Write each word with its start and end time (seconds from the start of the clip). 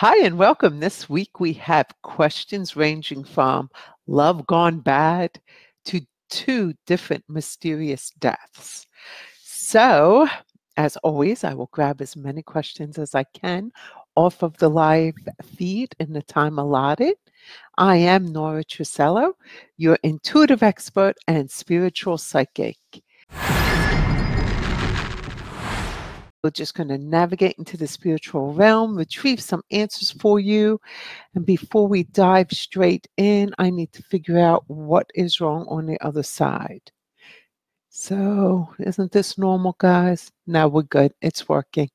Hi, 0.00 0.16
and 0.24 0.38
welcome. 0.38 0.78
This 0.78 1.10
week 1.10 1.40
we 1.40 1.52
have 1.54 1.92
questions 2.04 2.76
ranging 2.76 3.24
from 3.24 3.68
love 4.06 4.46
gone 4.46 4.78
bad 4.78 5.40
to 5.86 6.02
two 6.30 6.74
different 6.86 7.24
mysterious 7.28 8.12
deaths. 8.20 8.86
So, 9.42 10.28
as 10.76 10.96
always, 10.98 11.42
I 11.42 11.52
will 11.52 11.68
grab 11.72 12.00
as 12.00 12.14
many 12.14 12.42
questions 12.42 12.96
as 12.96 13.16
I 13.16 13.24
can 13.34 13.72
off 14.14 14.44
of 14.44 14.56
the 14.58 14.70
live 14.70 15.16
feed 15.42 15.96
in 15.98 16.12
the 16.12 16.22
time 16.22 16.60
allotted. 16.60 17.16
I 17.76 17.96
am 17.96 18.26
Nora 18.26 18.62
Trusello, 18.62 19.32
your 19.78 19.98
intuitive 20.04 20.62
expert 20.62 21.16
and 21.26 21.50
spiritual 21.50 22.18
psychic. 22.18 22.78
We're 26.42 26.50
just 26.50 26.74
going 26.74 26.88
to 26.88 26.98
navigate 26.98 27.56
into 27.58 27.76
the 27.76 27.86
spiritual 27.86 28.52
realm, 28.52 28.96
retrieve 28.96 29.40
some 29.40 29.62
answers 29.70 30.12
for 30.12 30.38
you. 30.38 30.80
And 31.34 31.44
before 31.44 31.88
we 31.88 32.04
dive 32.04 32.50
straight 32.52 33.08
in, 33.16 33.52
I 33.58 33.70
need 33.70 33.92
to 33.92 34.02
figure 34.02 34.38
out 34.38 34.64
what 34.68 35.10
is 35.14 35.40
wrong 35.40 35.66
on 35.68 35.86
the 35.86 36.00
other 36.00 36.22
side. 36.22 36.92
So, 37.90 38.72
isn't 38.78 39.10
this 39.10 39.36
normal, 39.36 39.74
guys? 39.78 40.30
Now 40.46 40.68
we're 40.68 40.82
good. 40.82 41.12
It's 41.20 41.48
working. 41.48 41.90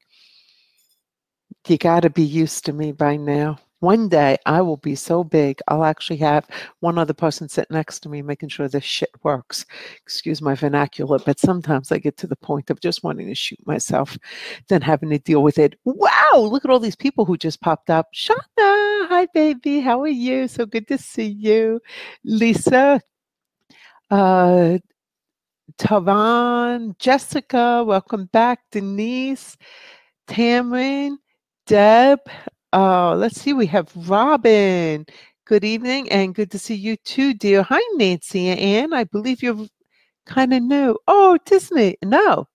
You 1.68 1.78
got 1.78 2.02
to 2.02 2.10
be 2.10 2.24
used 2.24 2.66
to 2.66 2.74
me 2.74 2.92
by 2.92 3.16
now 3.16 3.60
one 3.84 4.08
day 4.08 4.38
I 4.46 4.62
will 4.62 4.78
be 4.78 4.96
so 4.96 5.26
big, 5.26 5.60
I'll 5.68 5.84
actually 5.84 6.18
have 6.18 6.48
one 6.80 6.98
other 6.98 7.14
person 7.14 7.50
sit 7.50 7.70
next 7.70 8.00
to 8.00 8.10
me 8.10 8.22
making 8.22 8.48
sure 8.48 8.70
this 8.70 8.86
shit 8.86 9.10
works. 9.24 9.66
Excuse 10.02 10.42
my 10.42 10.56
vernacular, 10.56 11.20
but 11.20 11.38
sometimes 11.38 11.92
I 11.92 11.98
get 11.98 12.16
to 12.18 12.28
the 12.28 12.38
point 12.38 12.70
of 12.70 12.80
just 12.80 13.04
wanting 13.04 13.28
to 13.28 13.36
shoot 13.36 13.60
myself, 13.68 14.18
then 14.70 14.82
having 14.82 15.10
to 15.10 15.20
deal 15.20 15.44
with 15.44 15.60
it. 15.60 15.76
Wow, 15.84 16.32
look 16.36 16.64
at 16.64 16.72
all 16.72 16.80
these 16.80 16.96
people 16.96 17.26
who 17.26 17.36
just 17.36 17.60
popped 17.60 17.90
up. 17.90 18.08
Shauna, 18.16 18.38
hi, 18.58 19.28
baby. 19.34 19.82
How 19.82 20.02
are 20.02 20.08
you? 20.08 20.48
So 20.48 20.66
good 20.66 20.88
to 20.88 20.98
see 20.98 21.28
you. 21.28 21.82
Lisa, 22.24 23.02
uh, 24.10 24.78
Tavan, 25.78 26.98
Jessica, 27.00 27.84
welcome 27.86 28.30
back. 28.32 28.60
Denise, 28.72 29.58
Tamrin, 30.30 31.18
Deb, 31.66 32.20
Oh, 32.74 33.14
let's 33.18 33.40
see. 33.42 33.54
We 33.54 33.68
have 33.68 33.92
Robin. 34.10 35.06
Good 35.46 35.64
evening 35.64 36.10
and 36.12 36.34
good 36.36 36.50
to 36.52 36.60
see 36.60 36.76
you 36.76 36.98
too, 36.98 37.34
dear. 37.36 37.64
Hi, 37.64 37.80
Nancy 37.96 38.48
and. 38.50 38.96
I 38.96 39.04
believe 39.06 39.44
you're 39.44 39.68
kind 40.26 40.54
of 40.54 40.64
new. 40.64 40.98
Oh, 41.08 41.38
Disney. 41.46 41.98
No. 42.04 42.48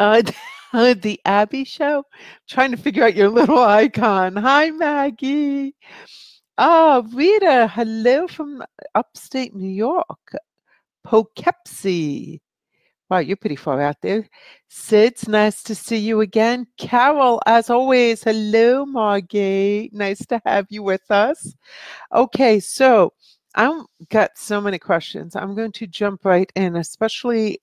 Uh, 0.00 0.22
the 0.72 1.20
Abby 1.24 1.64
show. 1.64 2.04
trying 2.48 2.72
to 2.72 2.76
figure 2.76 3.04
out 3.04 3.14
your 3.16 3.28
little 3.30 3.60
icon. 3.60 4.36
Hi, 4.36 4.70
Maggie. 4.72 5.74
Oh, 6.58 7.08
Rita. 7.14 7.68
Hello 7.72 8.26
from 8.28 8.64
upstate 8.96 9.54
New 9.54 9.70
York. 9.70 10.34
Poughkeepsie. 11.04 12.40
Wow, 13.08 13.18
you're 13.18 13.36
pretty 13.36 13.56
far 13.56 13.80
out 13.80 14.00
there. 14.02 14.28
Sid's 14.68 15.28
nice 15.28 15.62
to 15.62 15.76
see 15.76 15.96
you 15.96 16.22
again. 16.22 16.66
Carol, 16.76 17.40
as 17.46 17.70
always, 17.70 18.24
hello, 18.24 18.84
Margie. 18.84 19.90
Nice 19.92 20.26
to 20.26 20.40
have 20.44 20.66
you 20.70 20.82
with 20.82 21.08
us. 21.08 21.54
Okay, 22.12 22.58
so 22.58 23.12
I've 23.54 23.84
got 24.10 24.32
so 24.36 24.60
many 24.60 24.80
questions. 24.80 25.36
I'm 25.36 25.54
going 25.54 25.70
to 25.72 25.86
jump 25.86 26.24
right 26.24 26.50
in, 26.56 26.74
especially 26.74 27.60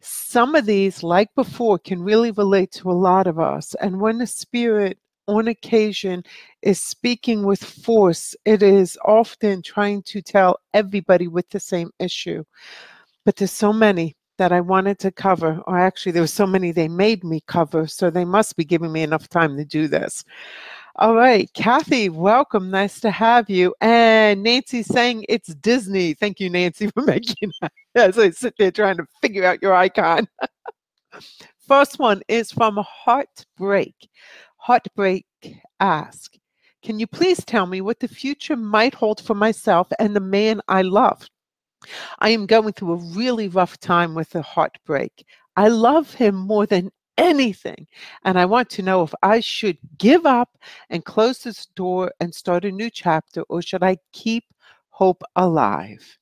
some 0.00 0.54
of 0.54 0.66
these, 0.66 1.02
like 1.02 1.34
before, 1.34 1.78
can 1.78 2.02
really 2.02 2.30
relate 2.32 2.70
to 2.72 2.90
a 2.90 2.92
lot 2.92 3.26
of 3.26 3.38
us. 3.38 3.74
And 3.80 3.98
when 3.98 4.18
the 4.18 4.26
spirit 4.26 4.98
on 5.26 5.48
occasion 5.48 6.22
is 6.60 6.82
speaking 6.82 7.44
with 7.46 7.64
force, 7.64 8.36
it 8.44 8.62
is 8.62 8.98
often 9.06 9.62
trying 9.62 10.02
to 10.02 10.20
tell 10.20 10.58
everybody 10.74 11.28
with 11.28 11.48
the 11.48 11.60
same 11.60 11.90
issue. 11.98 12.44
But 13.24 13.36
there's 13.36 13.52
so 13.52 13.72
many 13.72 14.16
that 14.40 14.52
I 14.52 14.60
wanted 14.62 14.98
to 15.00 15.12
cover, 15.12 15.60
or 15.66 15.78
actually, 15.78 16.12
there 16.12 16.22
were 16.22 16.26
so 16.26 16.46
many 16.46 16.72
they 16.72 16.88
made 16.88 17.24
me 17.24 17.42
cover, 17.46 17.86
so 17.86 18.08
they 18.08 18.24
must 18.24 18.56
be 18.56 18.64
giving 18.64 18.90
me 18.90 19.02
enough 19.02 19.28
time 19.28 19.54
to 19.58 19.66
do 19.66 19.86
this. 19.86 20.24
All 20.96 21.14
right, 21.14 21.52
Kathy, 21.52 22.08
welcome. 22.08 22.70
Nice 22.70 23.00
to 23.00 23.10
have 23.10 23.50
you. 23.50 23.74
And 23.82 24.42
Nancy 24.42 24.82
saying 24.82 25.26
it's 25.28 25.54
Disney. 25.56 26.14
Thank 26.14 26.40
you, 26.40 26.48
Nancy, 26.48 26.86
for 26.94 27.02
making 27.02 27.52
that 27.60 27.70
as 27.94 28.18
I 28.18 28.30
sit 28.30 28.54
there 28.58 28.70
trying 28.70 28.96
to 28.96 29.04
figure 29.20 29.44
out 29.44 29.60
your 29.60 29.74
icon. 29.74 30.26
First 31.68 31.98
one 31.98 32.22
is 32.26 32.50
from 32.50 32.82
Heartbreak. 32.82 34.08
Heartbreak 34.56 35.26
ask, 35.80 36.32
Can 36.82 36.98
you 36.98 37.06
please 37.06 37.44
tell 37.44 37.66
me 37.66 37.82
what 37.82 38.00
the 38.00 38.08
future 38.08 38.56
might 38.56 38.94
hold 38.94 39.20
for 39.20 39.34
myself 39.34 39.88
and 39.98 40.16
the 40.16 40.20
man 40.20 40.62
I 40.66 40.80
love? 40.80 41.28
I 42.18 42.30
am 42.30 42.46
going 42.46 42.72
through 42.72 42.92
a 42.92 43.14
really 43.14 43.48
rough 43.48 43.78
time 43.78 44.14
with 44.14 44.34
a 44.34 44.42
heartbreak. 44.42 45.24
I 45.56 45.68
love 45.68 46.12
him 46.12 46.34
more 46.34 46.66
than 46.66 46.90
anything. 47.18 47.86
And 48.24 48.38
I 48.38 48.46
want 48.46 48.70
to 48.70 48.82
know 48.82 49.02
if 49.02 49.14
I 49.22 49.40
should 49.40 49.78
give 49.98 50.26
up 50.26 50.58
and 50.88 51.04
close 51.04 51.42
this 51.42 51.66
door 51.66 52.12
and 52.20 52.34
start 52.34 52.64
a 52.64 52.72
new 52.72 52.90
chapter, 52.90 53.42
or 53.42 53.62
should 53.62 53.82
I 53.82 53.98
keep 54.12 54.44
hope 54.90 55.22
alive? 55.36 56.18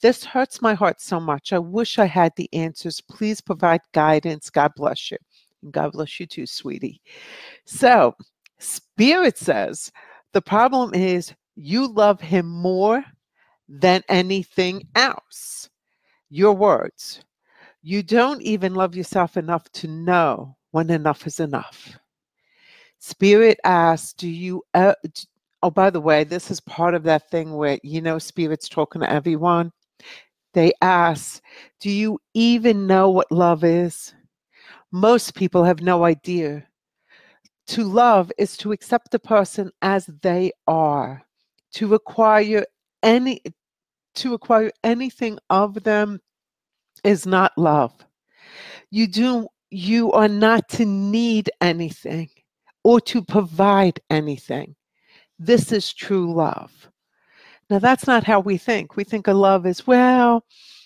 This 0.00 0.24
hurts 0.24 0.60
my 0.60 0.74
heart 0.74 1.00
so 1.00 1.20
much. 1.20 1.52
I 1.52 1.58
wish 1.58 1.98
I 1.98 2.06
had 2.06 2.32
the 2.36 2.48
answers. 2.52 3.00
Please 3.00 3.40
provide 3.40 3.80
guidance. 3.92 4.50
God 4.50 4.72
bless 4.74 5.10
you. 5.12 5.18
And 5.62 5.72
God 5.72 5.92
bless 5.92 6.18
you 6.18 6.26
too, 6.26 6.46
sweetie. 6.46 7.00
So, 7.64 8.16
Spirit 8.58 9.38
says 9.38 9.92
the 10.32 10.42
problem 10.42 10.92
is 10.94 11.32
you 11.54 11.86
love 11.86 12.20
him 12.20 12.46
more 12.46 13.04
than 13.72 14.02
anything 14.08 14.86
else. 14.94 15.70
Your 16.28 16.52
words. 16.52 17.24
You 17.82 18.02
don't 18.02 18.42
even 18.42 18.74
love 18.74 18.94
yourself 18.94 19.36
enough 19.36 19.70
to 19.72 19.88
know 19.88 20.56
when 20.70 20.90
enough 20.90 21.26
is 21.26 21.40
enough. 21.40 21.98
Spirit 22.98 23.58
asks, 23.64 24.12
Do 24.12 24.28
you, 24.28 24.62
uh, 24.74 24.94
oh, 25.62 25.70
by 25.70 25.90
the 25.90 26.00
way, 26.00 26.22
this 26.22 26.50
is 26.50 26.60
part 26.60 26.94
of 26.94 27.02
that 27.04 27.30
thing 27.30 27.54
where, 27.54 27.78
you 27.82 28.00
know, 28.00 28.18
Spirit's 28.18 28.68
talking 28.68 29.00
to 29.00 29.10
everyone. 29.10 29.72
They 30.54 30.72
ask, 30.82 31.42
Do 31.80 31.90
you 31.90 32.20
even 32.34 32.86
know 32.86 33.10
what 33.10 33.32
love 33.32 33.64
is? 33.64 34.14
Most 34.92 35.34
people 35.34 35.64
have 35.64 35.80
no 35.80 36.04
idea. 36.04 36.66
To 37.68 37.84
love 37.84 38.30
is 38.38 38.56
to 38.58 38.72
accept 38.72 39.10
the 39.10 39.18
person 39.18 39.70
as 39.80 40.06
they 40.20 40.52
are, 40.66 41.22
to 41.72 41.88
require 41.88 42.66
any 43.02 43.42
to 44.14 44.34
acquire 44.34 44.70
anything 44.84 45.38
of 45.50 45.82
them 45.82 46.20
is 47.04 47.26
not 47.26 47.56
love. 47.56 47.92
You 48.90 49.06
do 49.06 49.48
you 49.70 50.12
are 50.12 50.28
not 50.28 50.68
to 50.68 50.84
need 50.84 51.50
anything 51.62 52.28
or 52.84 53.00
to 53.00 53.22
provide 53.22 53.98
anything. 54.10 54.76
This 55.38 55.72
is 55.72 55.92
true 55.92 56.34
love. 56.34 56.90
Now 57.70 57.78
that's 57.78 58.06
not 58.06 58.24
how 58.24 58.40
we 58.40 58.58
think. 58.58 58.96
We 58.96 59.04
think 59.04 59.28
of 59.28 59.36
love 59.36 59.64
as 59.64 59.86
well, 59.86 60.44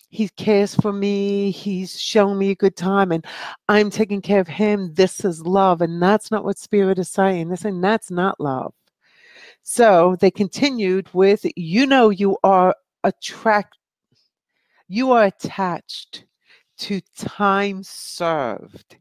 he 0.09 0.29
cares 0.31 0.75
for 0.75 0.93
me, 0.93 1.51
he's 1.51 2.01
showing 2.01 2.39
me 2.39 2.51
a 2.51 2.55
good 2.55 2.77
time, 2.77 3.13
and 3.13 3.25
I'm 3.69 3.91
taking 3.91 4.23
care 4.23 4.41
of 4.41 4.49
him. 4.49 4.95
This 4.95 5.25
is 5.25 5.43
love. 5.43 5.83
And 5.83 6.01
that's 6.01 6.31
not 6.31 6.45
what 6.45 6.59
spirit 6.59 6.99
is 6.99 7.11
saying. 7.11 7.49
They're 7.49 7.57
saying 7.57 7.81
that's 7.81 8.11
not 8.11 8.41
love. 8.41 8.73
So 9.63 10.17
they 10.21 10.31
continued 10.31 11.13
with, 11.13 11.45
you 11.57 11.87
know, 11.87 12.11
you 12.11 12.39
are 12.45 12.75
attract 13.05 13.77
you 14.89 15.13
are 15.13 15.25
attached 15.25 16.25
to 16.79 17.01
time 17.17 17.83
served 17.83 18.97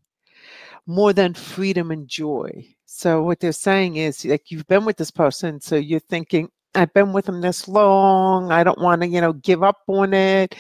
more 0.88 1.14
than 1.14 1.34
freedom 1.34 1.92
and 1.92 2.08
joy. 2.08 2.66
So 2.86 3.24
what 3.24 3.40
they're 3.40 3.52
saying 3.52 3.98
is 3.98 4.26
like 4.26 4.50
you've 4.50 4.68
been 4.68 4.86
with 4.86 4.98
this 4.98 5.12
person, 5.12 5.60
so 5.60 5.76
you're 5.76 6.00
thinking, 6.00 6.50
I've 6.74 6.94
been 6.94 7.14
with 7.14 7.26
them 7.26 7.42
this 7.42 7.68
long. 7.68 8.52
I 8.52 8.64
don't 8.64 8.82
want 8.82 9.02
to, 9.02 9.08
you 9.08 9.22
know, 9.22 9.34
give 9.34 9.64
up 9.64 9.82
on 9.88 10.14
it. 10.14 10.56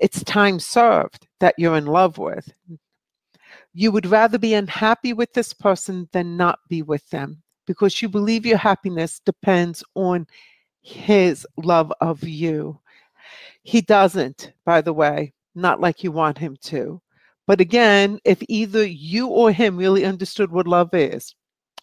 It's 0.00 0.22
time 0.24 0.58
served 0.58 1.26
that 1.40 1.54
you're 1.58 1.76
in 1.76 1.86
love 1.86 2.18
with. 2.18 2.52
You 3.72 3.92
would 3.92 4.06
rather 4.06 4.38
be 4.38 4.54
unhappy 4.54 5.12
with 5.12 5.32
this 5.32 5.52
person 5.52 6.08
than 6.12 6.36
not 6.36 6.58
be 6.68 6.82
with 6.82 7.08
them 7.10 7.42
because 7.66 8.00
you 8.00 8.08
believe 8.08 8.46
your 8.46 8.58
happiness 8.58 9.20
depends 9.24 9.82
on 9.94 10.26
his 10.86 11.44
love 11.56 11.92
of 12.00 12.22
you. 12.22 12.78
He 13.64 13.80
doesn't, 13.80 14.52
by 14.64 14.80
the 14.80 14.92
way, 14.92 15.32
not 15.56 15.80
like 15.80 16.04
you 16.04 16.12
want 16.12 16.38
him 16.38 16.56
to. 16.62 17.02
But 17.46 17.60
again, 17.60 18.20
if 18.24 18.38
either 18.48 18.86
you 18.86 19.26
or 19.26 19.50
him 19.50 19.76
really 19.76 20.04
understood 20.04 20.50
what 20.50 20.68
love 20.68 20.90
is, 20.94 21.34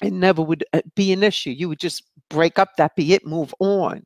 it 0.02 0.14
never 0.14 0.42
would 0.42 0.64
uh, 0.72 0.82
be 0.96 1.12
an 1.12 1.22
issue. 1.22 1.52
You 1.52 1.68
would 1.70 1.80
just 1.80 2.04
break 2.30 2.58
up 2.58 2.70
that 2.78 2.96
be 2.96 3.14
it, 3.14 3.26
move 3.26 3.54
on. 3.60 4.04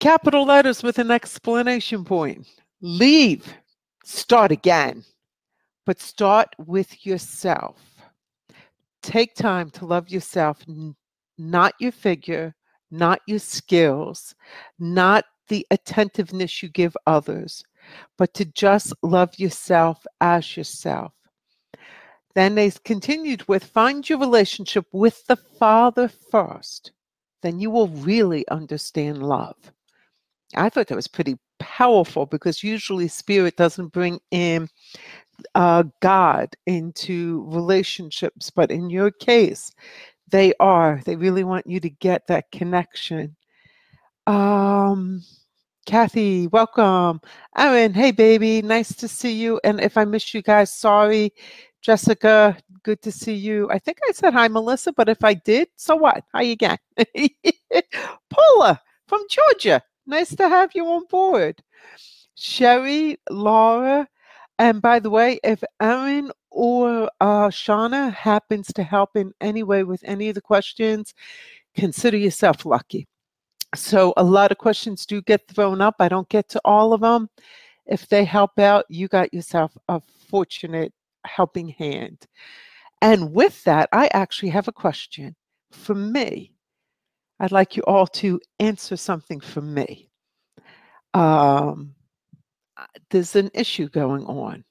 Capital 0.00 0.44
letters 0.44 0.82
with 0.82 0.98
an 0.98 1.10
explanation 1.10 2.04
point. 2.04 2.46
Leave, 2.80 3.52
start 4.04 4.50
again, 4.50 5.04
but 5.84 6.00
start 6.00 6.48
with 6.58 7.04
yourself 7.06 7.76
take 9.06 9.34
time 9.34 9.70
to 9.70 9.86
love 9.86 10.08
yourself, 10.08 10.58
not 11.38 11.74
your 11.78 11.92
figure, 11.92 12.54
not 12.90 13.20
your 13.26 13.38
skills, 13.38 14.34
not 14.78 15.24
the 15.48 15.66
attentiveness 15.70 16.62
you 16.62 16.68
give 16.68 16.96
others, 17.06 17.62
but 18.18 18.34
to 18.34 18.44
just 18.44 18.92
love 19.02 19.38
yourself 19.38 20.04
as 20.20 20.56
yourself. 20.56 21.12
Then 22.34 22.54
they 22.54 22.70
continued 22.84 23.46
with 23.48 23.64
find 23.64 24.08
your 24.08 24.18
relationship 24.18 24.86
with 24.92 25.26
the 25.26 25.36
Father 25.36 26.08
first. 26.08 26.92
Then 27.42 27.58
you 27.58 27.70
will 27.70 27.88
really 27.88 28.46
understand 28.48 29.22
love. 29.22 29.56
I 30.54 30.68
thought 30.68 30.88
that 30.88 30.96
was 30.96 31.08
pretty 31.08 31.38
powerful 31.58 32.26
because 32.26 32.62
usually 32.62 33.08
spirit 33.08 33.56
doesn't 33.56 33.92
bring 33.92 34.20
in 34.30 34.68
uh, 35.54 35.84
God 36.00 36.54
into 36.66 37.44
relationships, 37.48 38.50
but 38.50 38.70
in 38.70 38.90
your 38.90 39.10
case, 39.10 39.72
they 40.30 40.52
are. 40.60 41.00
They 41.04 41.16
really 41.16 41.44
want 41.44 41.66
you 41.66 41.80
to 41.80 41.90
get 41.90 42.26
that 42.26 42.50
connection. 42.50 43.36
Um, 44.26 45.22
Kathy, 45.86 46.48
welcome. 46.48 47.20
Aaron, 47.56 47.94
hey 47.94 48.10
baby, 48.10 48.60
nice 48.60 48.94
to 48.96 49.06
see 49.06 49.32
you. 49.32 49.60
And 49.62 49.80
if 49.80 49.96
I 49.96 50.04
miss 50.04 50.34
you 50.34 50.42
guys, 50.42 50.74
sorry. 50.74 51.32
Jessica, 51.80 52.56
good 52.82 53.00
to 53.02 53.12
see 53.12 53.34
you. 53.34 53.70
I 53.70 53.78
think 53.78 53.98
I 54.08 54.10
said 54.10 54.32
hi, 54.32 54.48
Melissa, 54.48 54.92
but 54.92 55.08
if 55.08 55.22
I 55.22 55.34
did, 55.34 55.68
so 55.76 55.94
what? 55.94 56.24
Hi 56.34 56.42
again. 56.42 56.78
Paula 58.30 58.80
from 59.06 59.22
Georgia, 59.30 59.80
nice 60.06 60.34
to 60.34 60.48
have 60.48 60.72
you 60.74 60.84
on 60.86 61.04
board. 61.08 61.62
Sherry, 62.34 63.18
Laura, 63.30 64.08
and 64.58 64.80
by 64.80 64.98
the 65.00 65.10
way, 65.10 65.38
if 65.44 65.62
Aaron 65.80 66.30
or 66.50 67.10
uh, 67.20 67.48
Shauna 67.48 68.12
happens 68.12 68.68
to 68.72 68.82
help 68.82 69.16
in 69.16 69.32
any 69.40 69.62
way 69.62 69.84
with 69.84 70.02
any 70.04 70.28
of 70.28 70.34
the 70.34 70.40
questions, 70.40 71.14
consider 71.74 72.16
yourself 72.16 72.64
lucky. 72.64 73.06
So 73.74 74.14
a 74.16 74.24
lot 74.24 74.52
of 74.52 74.58
questions 74.58 75.04
do 75.04 75.20
get 75.20 75.46
thrown 75.48 75.80
up. 75.80 75.96
I 75.98 76.08
don't 76.08 76.28
get 76.28 76.48
to 76.50 76.60
all 76.64 76.92
of 76.92 77.02
them. 77.02 77.28
If 77.84 78.08
they 78.08 78.24
help 78.24 78.58
out, 78.58 78.86
you 78.88 79.08
got 79.08 79.34
yourself 79.34 79.76
a 79.88 80.00
fortunate 80.28 80.92
helping 81.26 81.68
hand. 81.68 82.26
And 83.02 83.32
with 83.32 83.62
that, 83.64 83.88
I 83.92 84.08
actually 84.12 84.48
have 84.50 84.68
a 84.68 84.72
question 84.72 85.36
for 85.70 85.94
me. 85.94 86.52
I'd 87.38 87.52
like 87.52 87.76
you 87.76 87.82
all 87.82 88.06
to 88.06 88.40
answer 88.58 88.96
something 88.96 89.40
for 89.40 89.60
me. 89.60 90.08
Um, 91.12 91.94
Uh, 92.76 92.86
there's 93.10 93.36
an 93.36 93.50
issue 93.54 93.88
going 93.88 94.24
on. 94.26 94.64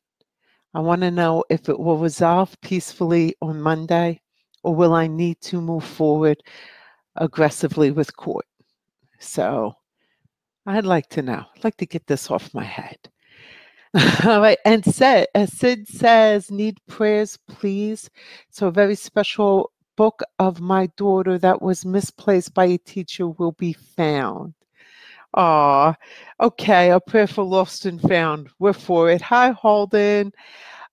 I 0.73 0.79
want 0.79 1.01
to 1.01 1.11
know 1.11 1.43
if 1.49 1.69
it 1.69 1.79
will 1.79 1.97
resolve 1.97 2.55
peacefully 2.61 3.35
on 3.41 3.61
Monday 3.61 4.21
or 4.63 4.75
will 4.75 4.93
I 4.93 5.07
need 5.07 5.39
to 5.41 5.61
move 5.61 5.85
forward 5.85 6.41
aggressively 7.15 7.91
with 7.91 8.15
court? 8.15 8.45
So 9.19 9.75
I'd 10.65 10.85
like 10.85 11.07
to 11.09 11.21
know. 11.21 11.45
I'd 11.55 11.63
like 11.63 11.77
to 11.77 11.85
get 11.85 12.05
this 12.07 12.29
off 12.29 12.53
my 12.53 12.63
head. 12.63 12.97
All 14.25 14.41
right. 14.41 14.57
And 14.65 14.83
Sid, 14.83 15.27
as 15.33 15.49
uh, 15.49 15.55
Sid 15.55 15.87
says, 15.87 16.51
need 16.51 16.77
prayers, 16.87 17.37
please. 17.47 18.09
So 18.49 18.67
a 18.67 18.71
very 18.71 18.95
special 18.95 19.71
book 19.95 20.21
of 20.39 20.59
my 20.59 20.87
daughter 20.97 21.37
that 21.39 21.61
was 21.61 21.85
misplaced 21.85 22.53
by 22.53 22.65
a 22.65 22.77
teacher 22.79 23.27
will 23.29 23.53
be 23.53 23.73
found. 23.73 24.53
Ah, 25.35 25.95
okay. 26.39 26.91
A 26.91 26.99
prayer 26.99 27.27
for 27.27 27.43
lost 27.43 27.85
and 27.85 28.01
found. 28.01 28.49
We're 28.59 28.73
for 28.73 29.09
it. 29.11 29.21
Hi, 29.21 29.51
Holden. 29.51 30.31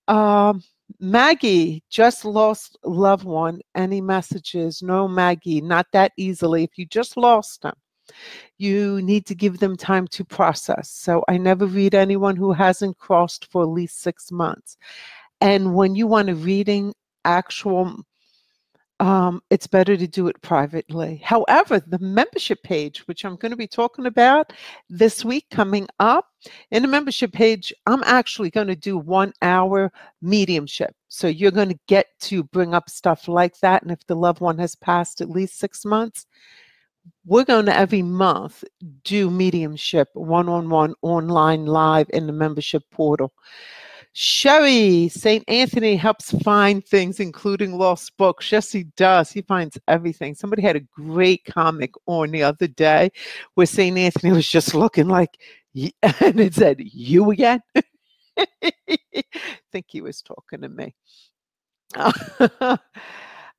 Um, 0.07 0.61
Maggie 0.99 1.83
just 1.89 2.25
lost 2.25 2.77
loved 2.83 3.23
one. 3.23 3.61
Any 3.75 4.01
messages? 4.01 4.81
No, 4.81 5.07
Maggie, 5.07 5.61
not 5.61 5.87
that 5.93 6.11
easily. 6.17 6.63
If 6.63 6.77
you 6.77 6.85
just 6.85 7.15
lost 7.17 7.61
them, 7.61 7.75
you 8.57 9.01
need 9.01 9.25
to 9.27 9.35
give 9.35 9.59
them 9.59 9.77
time 9.77 10.07
to 10.09 10.25
process. 10.25 10.89
So 10.89 11.23
I 11.29 11.37
never 11.37 11.65
read 11.65 11.95
anyone 11.95 12.35
who 12.35 12.51
hasn't 12.51 12.97
crossed 12.97 13.49
for 13.51 13.63
at 13.63 13.69
least 13.69 14.01
six 14.01 14.31
months. 14.31 14.77
And 15.41 15.73
when 15.73 15.95
you 15.95 16.05
want 16.07 16.29
a 16.29 16.35
reading, 16.35 16.93
actual 17.25 18.03
um, 19.03 19.41
it's 19.49 19.67
better 19.67 19.97
to 19.97 20.07
do 20.07 20.29
it 20.29 20.41
privately. 20.41 21.17
However, 21.17 21.81
the 21.81 21.99
membership 21.99 22.63
page, 22.63 23.05
which 23.05 23.25
I'm 23.25 23.35
going 23.35 23.49
to 23.49 23.57
be 23.57 23.67
talking 23.67 24.05
about 24.05 24.53
this 24.89 25.25
week 25.25 25.45
coming 25.51 25.89
up, 25.99 26.27
in 26.71 26.83
the 26.83 26.87
membership 26.87 27.33
page, 27.33 27.73
I'm 27.85 28.01
actually 28.03 28.49
going 28.49 28.67
to 28.67 28.77
do 28.77 28.97
one 28.97 29.33
hour 29.41 29.91
mediumship. 30.21 30.95
So 31.09 31.27
you're 31.27 31.51
going 31.51 31.67
to 31.67 31.79
get 31.87 32.17
to 32.21 32.43
bring 32.45 32.73
up 32.73 32.89
stuff 32.89 33.27
like 33.27 33.59
that. 33.59 33.81
And 33.81 33.91
if 33.91 34.07
the 34.07 34.15
loved 34.15 34.39
one 34.39 34.57
has 34.59 34.73
passed 34.73 35.19
at 35.19 35.29
least 35.29 35.59
six 35.59 35.83
months, 35.83 36.25
we're 37.25 37.43
going 37.43 37.65
to 37.65 37.75
every 37.75 38.03
month 38.03 38.63
do 39.03 39.29
mediumship 39.29 40.07
one 40.13 40.47
on 40.47 40.69
one 40.69 40.93
online 41.01 41.65
live 41.65 42.09
in 42.13 42.25
the 42.25 42.31
membership 42.31 42.83
portal. 42.89 43.33
Sherry, 44.13 45.09
St. 45.09 45.43
Anthony 45.47 45.95
helps 45.95 46.31
find 46.43 46.85
things, 46.85 47.19
including 47.19 47.77
lost 47.77 48.15
books. 48.17 48.51
Yes, 48.51 48.71
he 48.71 48.83
does. 48.95 49.31
He 49.31 49.41
finds 49.41 49.77
everything. 49.87 50.35
Somebody 50.35 50.61
had 50.61 50.75
a 50.75 50.81
great 50.81 51.43
comic 51.45 51.93
on 52.05 52.29
the 52.29 52.43
other 52.43 52.67
day 52.67 53.09
where 53.55 53.65
St. 53.65 53.97
Anthony 53.97 54.31
was 54.31 54.47
just 54.47 54.75
looking 54.75 55.07
like, 55.07 55.31
and 55.73 56.39
it 56.39 56.53
said, 56.53 56.79
You 56.79 57.31
again? 57.31 57.59
I 57.75 58.71
think 59.71 59.87
he 59.89 60.01
was 60.01 60.21
talking 60.21 60.61
to 60.61 60.69
me. 60.69 60.93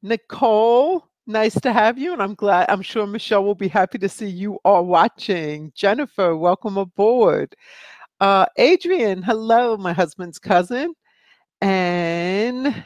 Nicole, 0.03 1.09
nice 1.27 1.61
to 1.61 1.73
have 1.73 1.99
you. 1.99 2.13
And 2.13 2.23
I'm 2.23 2.35
glad, 2.35 2.71
I'm 2.71 2.83
sure 2.83 3.09
Michelle 3.09 3.45
will 3.45 3.57
be 3.57 3.69
happy 3.69 3.99
to 3.99 4.09
see 4.09 4.29
you 4.29 4.61
all 4.65 4.87
watching. 4.87 5.73
Jennifer, 5.75 6.37
welcome 6.37 6.79
aboard. 6.79 7.57
Uh, 8.25 8.47
Adrian, 8.57 9.23
hello, 9.23 9.77
my 9.77 9.93
husband's 9.93 10.39
cousin. 10.39 10.95
And 11.61 12.83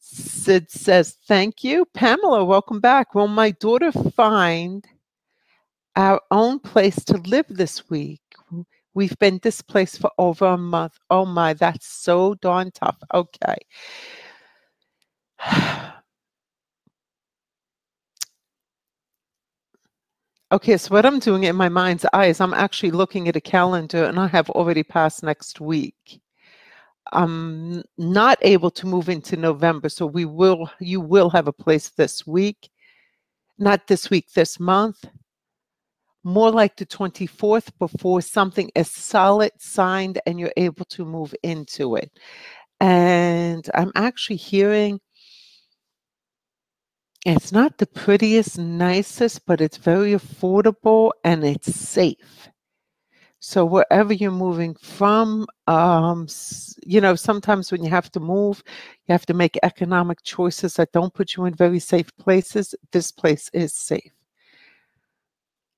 Sid 0.00 0.68
says, 0.68 1.16
thank 1.28 1.62
you. 1.62 1.84
Pamela, 1.94 2.44
welcome 2.44 2.80
back. 2.80 3.14
Will 3.14 3.28
my 3.28 3.52
daughter 3.52 3.92
find 3.92 4.84
our 5.94 6.20
own 6.32 6.58
place 6.58 6.96
to 7.04 7.18
live 7.18 7.46
this 7.48 7.88
week? 7.88 8.20
We've 8.94 9.16
been 9.20 9.38
displaced 9.38 10.00
for 10.00 10.10
over 10.18 10.46
a 10.46 10.58
month. 10.58 10.98
Oh 11.08 11.24
my, 11.24 11.54
that's 11.54 11.86
so 11.86 12.34
darn 12.34 12.72
tough. 12.72 12.98
Okay. 13.14 13.58
Okay, 20.52 20.76
so 20.76 20.94
what 20.94 21.04
I'm 21.04 21.18
doing 21.18 21.42
in 21.42 21.56
my 21.56 21.68
mind's 21.68 22.06
eye 22.12 22.26
is 22.26 22.40
I'm 22.40 22.54
actually 22.54 22.92
looking 22.92 23.26
at 23.28 23.34
a 23.34 23.40
calendar 23.40 24.04
and 24.04 24.18
I 24.18 24.28
have 24.28 24.48
already 24.50 24.84
passed 24.84 25.24
next 25.24 25.60
week. 25.60 26.20
I'm 27.12 27.82
not 27.98 28.38
able 28.42 28.70
to 28.72 28.86
move 28.86 29.08
into 29.08 29.36
November, 29.36 29.88
so 29.88 30.06
we 30.06 30.24
will 30.24 30.70
you 30.80 31.00
will 31.00 31.30
have 31.30 31.48
a 31.48 31.52
place 31.52 31.90
this 31.90 32.26
week. 32.28 32.70
Not 33.58 33.88
this 33.88 34.08
week, 34.08 34.32
this 34.34 34.60
month. 34.60 35.04
More 36.22 36.50
like 36.52 36.76
the 36.76 36.86
24th 36.86 37.70
before 37.80 38.20
something 38.20 38.70
is 38.76 38.90
solid 38.90 39.50
signed 39.58 40.20
and 40.26 40.38
you're 40.38 40.52
able 40.56 40.84
to 40.86 41.04
move 41.04 41.34
into 41.42 41.96
it. 41.96 42.10
And 42.80 43.68
I'm 43.74 43.92
actually 43.96 44.36
hearing 44.36 45.00
it's 47.26 47.50
not 47.50 47.78
the 47.78 47.86
prettiest, 47.86 48.56
nicest, 48.56 49.46
but 49.46 49.60
it's 49.60 49.78
very 49.78 50.12
affordable 50.12 51.10
and 51.24 51.44
it's 51.44 51.74
safe. 51.74 52.48
So 53.40 53.64
wherever 53.64 54.12
you're 54.12 54.30
moving 54.30 54.74
from, 54.76 55.46
um, 55.66 56.28
you 56.86 57.00
know, 57.00 57.16
sometimes 57.16 57.72
when 57.72 57.82
you 57.82 57.90
have 57.90 58.12
to 58.12 58.20
move, 58.20 58.62
you 59.06 59.12
have 59.12 59.26
to 59.26 59.34
make 59.34 59.58
economic 59.64 60.22
choices 60.22 60.74
that 60.74 60.92
don't 60.92 61.12
put 61.12 61.34
you 61.36 61.46
in 61.46 61.54
very 61.54 61.80
safe 61.80 62.16
places. 62.16 62.74
This 62.92 63.10
place 63.10 63.50
is 63.52 63.74
safe. 63.74 64.12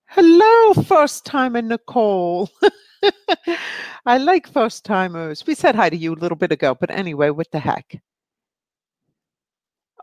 Hello, 0.07 0.75
first 0.85 1.25
timer 1.25 1.62
Nicole. 1.62 2.50
I 4.07 4.19
like 4.19 4.47
first 4.52 4.85
timers. 4.85 5.47
We 5.47 5.55
said 5.55 5.75
hi 5.75 5.88
to 5.88 5.97
you 5.97 6.12
a 6.12 6.21
little 6.21 6.37
bit 6.37 6.52
ago, 6.52 6.76
but 6.78 6.90
anyway, 6.90 7.31
what 7.31 7.50
the 7.52 7.59
heck? 7.59 8.00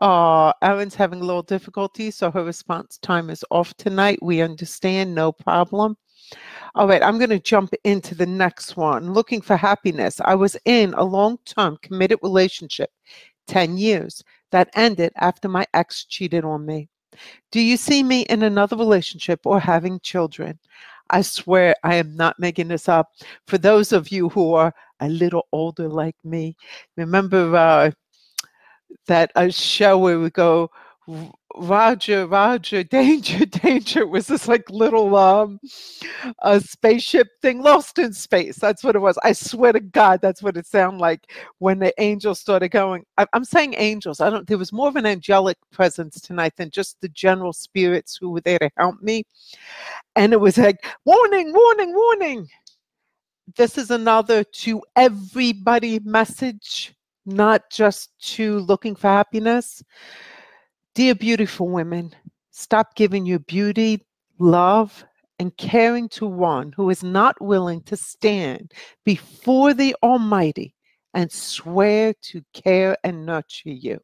Uh, 0.00 0.52
Erin's 0.62 0.94
having 0.94 1.20
a 1.20 1.24
little 1.24 1.42
difficulty, 1.42 2.10
so 2.10 2.30
her 2.30 2.44
response 2.44 2.98
time 2.98 3.30
is 3.30 3.44
off 3.50 3.74
tonight. 3.74 4.18
We 4.22 4.42
understand, 4.42 5.14
no 5.14 5.32
problem. 5.32 5.96
All 6.74 6.88
right, 6.88 7.02
I'm 7.02 7.18
going 7.18 7.30
to 7.30 7.38
jump 7.38 7.72
into 7.84 8.14
the 8.14 8.26
next 8.26 8.76
one. 8.76 9.12
Looking 9.12 9.40
for 9.40 9.56
happiness. 9.56 10.20
I 10.24 10.34
was 10.34 10.56
in 10.64 10.92
a 10.94 11.04
long 11.04 11.38
term 11.44 11.78
committed 11.82 12.18
relationship, 12.22 12.90
10 13.46 13.78
years, 13.78 14.22
that 14.50 14.70
ended 14.74 15.12
after 15.16 15.48
my 15.48 15.66
ex 15.72 16.04
cheated 16.04 16.44
on 16.44 16.66
me. 16.66 16.88
Do 17.50 17.60
you 17.60 17.76
see 17.76 18.02
me 18.02 18.22
in 18.22 18.42
another 18.42 18.76
relationship 18.76 19.40
or 19.44 19.58
having 19.58 20.00
children? 20.00 20.58
I 21.10 21.22
swear 21.22 21.74
I 21.84 21.94
am 21.94 22.16
not 22.16 22.38
making 22.38 22.68
this 22.68 22.88
up. 22.88 23.12
For 23.46 23.58
those 23.58 23.92
of 23.92 24.10
you 24.10 24.28
who 24.28 24.54
are 24.54 24.74
a 25.00 25.08
little 25.08 25.46
older 25.52 25.88
like 25.88 26.16
me, 26.24 26.56
remember 26.96 27.54
uh, 27.56 27.90
that 29.06 29.30
a 29.36 29.50
show 29.50 29.98
where 29.98 30.18
we 30.18 30.30
go 30.30 30.70
Roger, 31.54 32.26
Roger, 32.26 32.82
danger, 32.84 33.46
danger 33.46 34.00
it 34.00 34.08
was 34.08 34.26
this 34.26 34.48
like 34.48 34.68
little 34.70 35.14
um 35.16 35.60
a 36.40 36.60
spaceship 36.60 37.28
thing 37.40 37.62
lost 37.62 37.98
in 37.98 38.12
space. 38.12 38.56
That's 38.56 38.82
what 38.82 38.96
it 38.96 39.00
was. 39.00 39.18
I 39.22 39.32
swear 39.32 39.72
to 39.72 39.80
God, 39.80 40.20
that's 40.20 40.42
what 40.42 40.56
it 40.56 40.66
sounded 40.66 41.00
like 41.00 41.30
when 41.58 41.78
the 41.78 41.94
angels 42.00 42.40
started 42.40 42.70
going. 42.70 43.04
I, 43.16 43.26
I'm 43.32 43.44
saying 43.44 43.74
angels. 43.78 44.20
I 44.20 44.30
don't 44.30 44.46
there 44.46 44.58
was 44.58 44.72
more 44.72 44.88
of 44.88 44.96
an 44.96 45.06
angelic 45.06 45.58
presence 45.72 46.20
tonight 46.20 46.54
than 46.56 46.70
just 46.70 47.00
the 47.00 47.08
general 47.10 47.52
spirits 47.52 48.18
who 48.20 48.30
were 48.30 48.40
there 48.40 48.58
to 48.58 48.70
help 48.76 49.00
me. 49.00 49.24
And 50.16 50.32
it 50.32 50.40
was 50.40 50.58
like, 50.58 50.84
warning, 51.04 51.52
warning, 51.52 51.94
warning. 51.94 52.48
This 53.56 53.78
is 53.78 53.90
another 53.90 54.42
to 54.42 54.82
everybody 54.96 56.00
message, 56.00 56.94
not 57.26 57.62
just 57.70 58.10
to 58.20 58.60
looking 58.60 58.94
for 58.94 59.08
happiness 59.08 59.82
Dear 60.96 61.14
beautiful 61.14 61.68
women, 61.68 62.14
stop 62.52 62.94
giving 62.94 63.26
your 63.26 63.40
beauty, 63.40 64.06
love, 64.38 65.04
and 65.38 65.54
caring 65.58 66.08
to 66.08 66.24
one 66.24 66.72
who 66.72 66.88
is 66.88 67.04
not 67.04 67.38
willing 67.38 67.82
to 67.82 67.98
stand 67.98 68.72
before 69.04 69.74
the 69.74 69.94
Almighty 70.02 70.74
and 71.12 71.30
swear 71.30 72.14
to 72.22 72.42
care 72.54 72.96
and 73.04 73.26
nurture 73.26 73.68
you. 73.68 74.00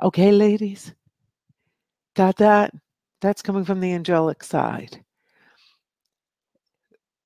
Okay, 0.00 0.30
ladies? 0.30 0.94
Got 2.14 2.36
that? 2.36 2.72
That's 3.20 3.42
coming 3.42 3.64
from 3.64 3.80
the 3.80 3.92
angelic 3.92 4.44
side. 4.44 5.04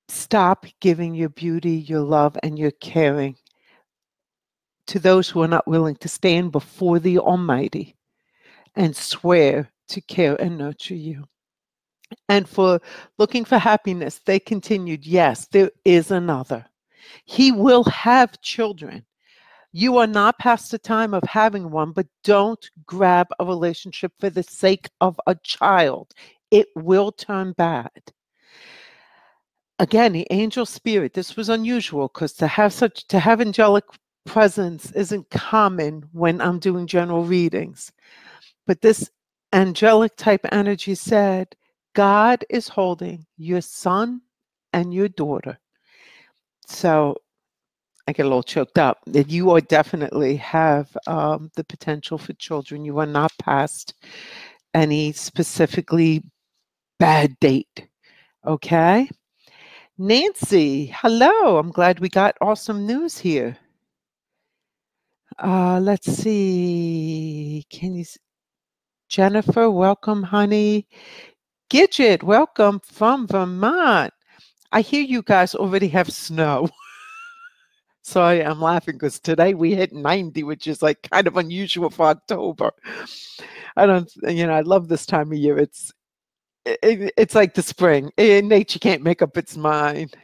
Stop 0.09 0.65
giving 0.81 1.15
your 1.15 1.29
beauty, 1.29 1.73
your 1.73 2.01
love, 2.01 2.35
and 2.43 2.59
your 2.59 2.71
caring 2.71 3.37
to 4.87 4.99
those 4.99 5.29
who 5.29 5.43
are 5.43 5.49
not 5.49 5.67
willing 5.67 5.97
to 5.97 6.09
stand 6.09 6.53
before 6.53 6.99
the 6.99 7.19
Almighty 7.19 7.97
and 8.75 8.97
swear 8.97 9.71
to 9.89 10.01
care 10.01 10.41
and 10.41 10.59
nurture 10.59 10.95
you. 10.95 11.25
And 12.29 12.49
for 12.49 12.81
looking 13.19 13.45
for 13.45 13.59
happiness, 13.59 14.21
they 14.25 14.39
continued, 14.39 15.05
Yes, 15.05 15.49
there 15.49 15.71
is 15.85 16.11
another. 16.11 16.65
He 17.25 17.53
will 17.53 17.85
have 17.85 18.41
children. 18.41 19.05
You 19.73 19.99
are 19.99 20.07
not 20.07 20.39
past 20.39 20.71
the 20.71 20.79
time 20.79 21.13
of 21.15 21.23
having 21.25 21.71
one, 21.71 21.93
but 21.93 22.07
don't 22.25 22.71
grab 22.87 23.29
a 23.39 23.45
relationship 23.45 24.13
for 24.19 24.31
the 24.31 24.43
sake 24.43 24.89
of 25.01 25.21
a 25.27 25.35
child. 25.43 26.13
It 26.51 26.69
will 26.75 27.13
turn 27.13 27.53
bad. 27.53 27.91
Again, 29.79 30.13
the 30.13 30.27
angel 30.31 30.65
spirit, 30.65 31.13
this 31.13 31.37
was 31.37 31.51
unusual 31.51 32.09
because 32.09 32.33
to 32.35 32.47
have 32.47 32.73
such 32.73 33.07
to 33.09 33.19
have 33.19 33.41
angelic 33.43 33.85
presence 34.27 34.93
isn't 34.93 35.31
common 35.31 36.05
when 36.13 36.41
I'm 36.41 36.59
doing 36.59 36.87
general 36.87 37.25
readings. 37.25 37.93
But 38.67 38.81
this 38.83 39.11
angelic 39.53 40.17
type 40.17 40.45
energy 40.53 40.95
said, 40.95 41.55
God 41.95 42.45
is 42.51 42.69
holding 42.69 43.25
your 43.39 43.61
son 43.63 44.21
and 44.73 44.93
your 44.93 45.09
daughter. 45.09 45.59
So 46.67 47.17
I 48.09 48.13
get 48.13 48.27
a 48.27 48.29
little 48.29 48.43
choked 48.43 48.79
up 48.79 48.99
that 49.07 49.31
you 49.31 49.51
are 49.51 49.61
definitely 49.61 50.37
have 50.37 50.97
um, 51.07 51.51
the 51.57 51.65
potential 51.65 52.19
for 52.19 52.35
children. 52.35 52.85
You 52.85 52.99
are 52.99 53.07
not 53.07 53.33
past 53.39 53.95
any 54.75 55.13
specifically 55.13 56.23
bad 56.99 57.39
date. 57.41 57.89
Okay. 58.47 59.09
Nancy, 59.99 60.93
hello. 60.95 61.57
I'm 61.57 61.71
glad 61.71 62.01
we 62.01 62.09
got 62.09 62.37
awesome 62.41 62.87
news 62.87 63.17
here. 63.17 63.57
Uh, 65.43 65.79
let's 65.81 66.11
see. 66.13 67.65
Can 67.71 67.95
you 67.95 68.05
Jennifer, 69.09 69.71
welcome, 69.71 70.23
honey. 70.23 70.89
Gidget, 71.71 72.23
welcome 72.23 72.81
from 72.81 73.27
Vermont. 73.27 74.13
I 74.73 74.81
hear 74.81 75.03
you 75.03 75.23
guys 75.23 75.55
already 75.55 75.89
have 75.89 76.11
snow. 76.13 76.69
Sorry, 78.03 78.45
I'm 78.45 78.61
laughing 78.61 78.97
because 78.97 79.21
today 79.21 79.55
we 79.55 79.75
hit 79.75 79.93
90, 79.93 80.43
which 80.43 80.67
is 80.67 80.83
like 80.83 81.09
kind 81.11 81.27
of 81.27 81.37
unusual 81.37 81.91
for 81.91 82.07
October. 82.07 82.71
I 83.77 83.87
don't, 83.87 84.11
you 84.29 84.47
know, 84.47 84.55
I 84.55 84.61
love 84.61 84.89
this 84.89 85.07
time 85.07 85.33
of 85.33 85.39
year. 85.39 85.59
It's 85.59 85.93
it, 86.65 87.13
it's 87.17 87.35
like 87.35 87.55
the 87.55 87.63
spring. 87.63 88.11
Nature 88.19 88.81
can't 88.81 89.03
make 89.03 89.23
up 89.23 89.37
its 89.37 89.57
mind 89.57 90.17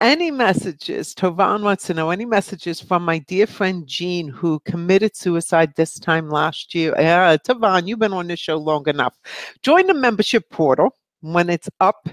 any 0.00 0.30
messages, 0.30 1.14
Tovan 1.14 1.62
wants 1.62 1.86
to 1.86 1.94
know 1.94 2.10
any 2.10 2.24
messages 2.24 2.80
from 2.80 3.04
my 3.04 3.18
dear 3.18 3.46
friend 3.46 3.86
Jean, 3.86 4.28
who 4.28 4.60
committed 4.60 5.14
suicide 5.16 5.72
this 5.76 5.98
time 5.98 6.30
last 6.30 6.74
year. 6.74 6.94
Uh, 6.96 7.36
Tovan, 7.36 7.86
you've 7.86 7.98
been 7.98 8.12
on 8.12 8.26
this 8.26 8.40
show 8.40 8.56
long 8.56 8.88
enough. 8.88 9.18
Join 9.62 9.86
the 9.86 9.94
membership 9.94 10.48
portal 10.50 10.96
when 11.20 11.50
it's 11.50 11.68
up 11.80 12.08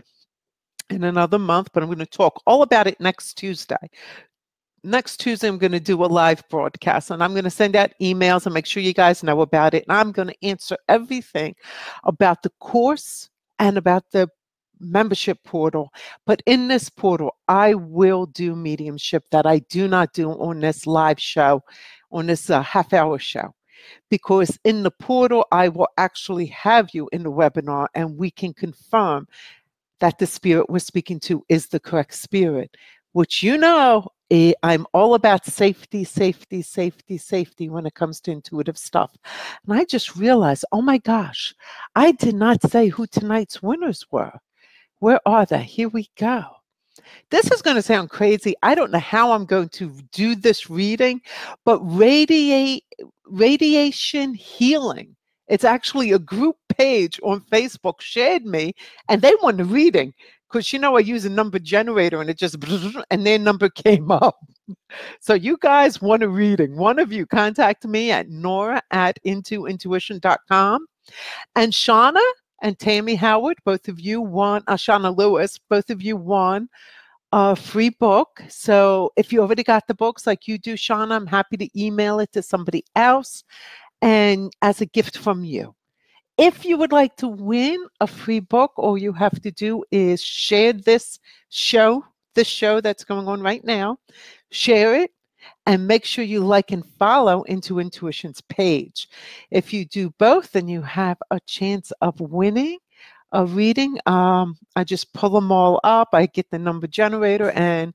in 0.90 1.04
another 1.04 1.40
month, 1.40 1.70
but 1.74 1.82
I'm 1.82 1.90
going 1.90 2.00
to 2.00 2.06
talk 2.06 2.42
all 2.46 2.62
about 2.62 2.88
it 2.88 3.00
next 3.00 3.36
Tuesday. 3.36 3.90
Next 4.84 5.18
Tuesday, 5.18 5.48
I'm 5.48 5.58
going 5.58 5.72
to 5.72 5.80
do 5.80 6.04
a 6.04 6.08
live 6.08 6.44
broadcast 6.50 7.12
and 7.12 7.24
I'm 7.24 7.32
going 7.32 7.44
to 7.44 7.50
send 7.50 7.76
out 7.76 7.92
emails 8.02 8.46
and 8.46 8.54
make 8.54 8.66
sure 8.66 8.84
you 8.84 8.94
guys 8.94 9.24
know 9.24 9.42
about 9.42 9.74
it. 9.74 9.84
And 9.88 9.98
I'm 9.98 10.12
going 10.12 10.30
to 10.30 10.46
answer 10.46 10.78
everything 10.88 11.56
about 12.04 12.44
the 12.44 12.52
course 12.60 13.30
and 13.60 13.78
about 13.78 14.04
the 14.12 14.30
membership 14.80 15.44
portal. 15.44 15.92
But 16.26 16.42
in 16.46 16.68
this 16.68 16.90
portal, 16.90 17.36
I 17.48 17.74
will 17.74 18.26
do 18.28 18.56
mediumship 18.56 19.24
that 19.32 19.46
I 19.46 19.60
do 19.60 19.88
not 19.88 20.14
do 20.14 20.32
on 20.32 20.60
this 20.60 20.88
live 20.88 21.20
show, 21.20 21.64
on 22.12 22.28
this 22.28 22.50
uh, 22.50 22.62
half 22.62 22.94
hour 22.94 23.20
show. 23.20 23.54
Because 24.10 24.58
in 24.64 24.84
the 24.84 24.92
portal, 24.92 25.46
I 25.52 25.70
will 25.70 25.88
actually 25.98 26.48
have 26.48 26.90
you 26.94 27.10
in 27.12 27.24
the 27.24 27.32
webinar 27.32 27.88
and 27.94 28.18
we 28.18 28.32
can 28.32 28.54
confirm 28.54 29.28
that 30.00 30.20
the 30.20 30.28
spirit 30.28 30.70
we're 30.70 30.80
speaking 30.80 31.20
to 31.22 31.44
is 31.50 31.68
the 31.68 31.80
correct 31.80 32.14
spirit, 32.14 32.76
which 33.14 33.42
you 33.44 33.58
know 33.58 34.08
eh, 34.30 34.54
I'm 34.64 34.86
all 34.94 35.14
about 35.14 35.46
safety, 35.46 36.04
safety, 36.04 36.62
safety, 36.62 37.18
safety 37.18 37.70
when 37.70 37.86
it 37.86 37.96
comes 37.96 38.20
to 38.22 38.32
intuitive 38.32 38.78
stuff. 38.78 39.16
And 39.68 39.78
I 39.78 39.86
just 39.86 40.16
realized, 40.16 40.66
oh 40.72 40.82
my 40.82 40.98
gosh, 40.98 41.54
I 41.96 42.12
did 42.12 42.36
not 42.36 42.62
say 42.70 42.90
who 42.90 43.08
tonight's 43.08 43.62
winners 43.62 44.06
were. 44.12 44.34
Where 45.00 45.20
are 45.26 45.46
they? 45.46 45.64
Here 45.64 45.90
we 45.90 46.10
go. 46.18 46.44
This 47.30 47.52
is 47.52 47.62
going 47.62 47.76
to 47.76 47.82
sound 47.82 48.10
crazy. 48.10 48.56
I 48.64 48.74
don't 48.74 48.92
know 48.92 49.00
how 49.00 49.32
I'm 49.32 49.46
going 49.46 49.70
to 49.70 49.92
do 50.12 50.36
this 50.36 50.70
reading, 50.70 51.22
but 51.66 51.80
radiate 51.80 52.84
radiation 53.26 54.34
healing. 54.34 55.16
It's 55.48 55.64
actually 55.64 56.12
a 56.12 56.20
group 56.20 56.58
page 56.70 57.20
on 57.24 57.42
Facebook 57.42 58.02
shared 58.02 58.46
me, 58.46 58.74
and 59.08 59.22
they 59.22 59.34
want 59.42 59.62
a 59.62 59.66
reading 59.66 60.14
because 60.50 60.72
you 60.72 60.80
know 60.80 60.98
I 60.98 61.02
use 61.02 61.26
a 61.26 61.30
number 61.30 61.60
generator 61.60 62.22
and 62.22 62.30
it 62.30 62.38
just 62.38 62.58
and 63.12 63.26
their 63.26 63.40
number 63.40 63.70
came 63.70 64.12
up. 64.12 64.38
So 65.20 65.34
you 65.34 65.58
guys 65.62 66.02
want 66.02 66.24
a 66.24 66.30
reading. 66.30 66.76
One 66.76 67.00
of 67.00 67.12
you 67.12 67.26
contact 67.26 67.86
me 67.86 68.12
at 68.12 68.30
nora 68.30 68.82
at 68.92 69.20
intointuition.com. 69.26 70.86
And 71.56 71.72
Shauna, 71.72 72.22
and 72.62 72.78
Tammy 72.78 73.16
Howard, 73.16 73.58
both 73.66 73.88
of 73.88 74.00
you 74.00 74.22
won, 74.22 74.64
uh, 74.68 74.76
Ashana 74.76 75.16
Lewis, 75.16 75.60
both 75.70 75.90
of 75.90 76.02
you 76.02 76.16
won 76.16 76.70
a 77.32 77.56
free 77.56 77.90
book. 77.90 78.42
So 78.48 79.12
if 79.16 79.32
you 79.34 79.42
already 79.42 79.64
got 79.64 79.88
the 79.88 79.94
books 79.94 80.26
like 80.26 80.48
you 80.48 80.58
do, 80.58 80.74
Shauna, 80.76 81.16
I'm 81.16 81.28
happy 81.28 81.58
to 81.58 81.80
email 81.80 82.20
it 82.20 82.32
to 82.34 82.42
somebody 82.42 82.86
else 82.96 83.44
and 84.02 84.52
as 84.62 84.82
a 84.82 84.86
gift 84.86 85.18
from 85.18 85.44
you. 85.44 85.76
If 86.38 86.66
you 86.66 86.78
would 86.78 86.92
like 86.92 87.16
to 87.18 87.28
win 87.28 87.84
a 88.00 88.08
free 88.08 88.40
book, 88.40 88.72
all 88.78 88.98
you 88.98 89.12
have 89.14 89.42
to 89.42 89.52
do 89.52 89.84
is 89.92 90.22
share 90.22 90.72
this 90.72 91.20
show, 91.50 92.06
this 92.36 92.48
show 92.48 92.80
that's 92.80 93.04
going 93.04 93.28
on 93.28 93.42
right 93.42 93.64
now, 93.64 93.98
share 94.52 94.96
it, 94.96 95.12
and 95.66 95.88
make 95.88 96.06
sure 96.06 96.24
you 96.24 96.42
like 96.42 96.72
and 96.72 96.86
follow 96.98 97.44
Into 97.44 97.80
Intuition's 97.80 98.42
page. 98.42 99.10
If 99.52 99.74
you 99.74 99.86
do 99.86 100.10
both, 100.18 100.52
then 100.52 100.68
you 100.68 100.82
have 100.82 101.18
a 101.32 101.40
chance 101.42 101.92
of 102.02 102.20
winning 102.20 102.80
a 103.34 103.46
reading. 103.46 103.98
Um, 104.06 104.58
I 104.76 104.84
just 104.84 105.14
pull 105.14 105.30
them 105.30 105.52
all 105.52 105.80
up. 105.84 106.10
I 106.14 106.28
get 106.28 106.50
the 106.50 106.60
number 106.60 106.88
generator 106.88 107.52
and 107.52 107.94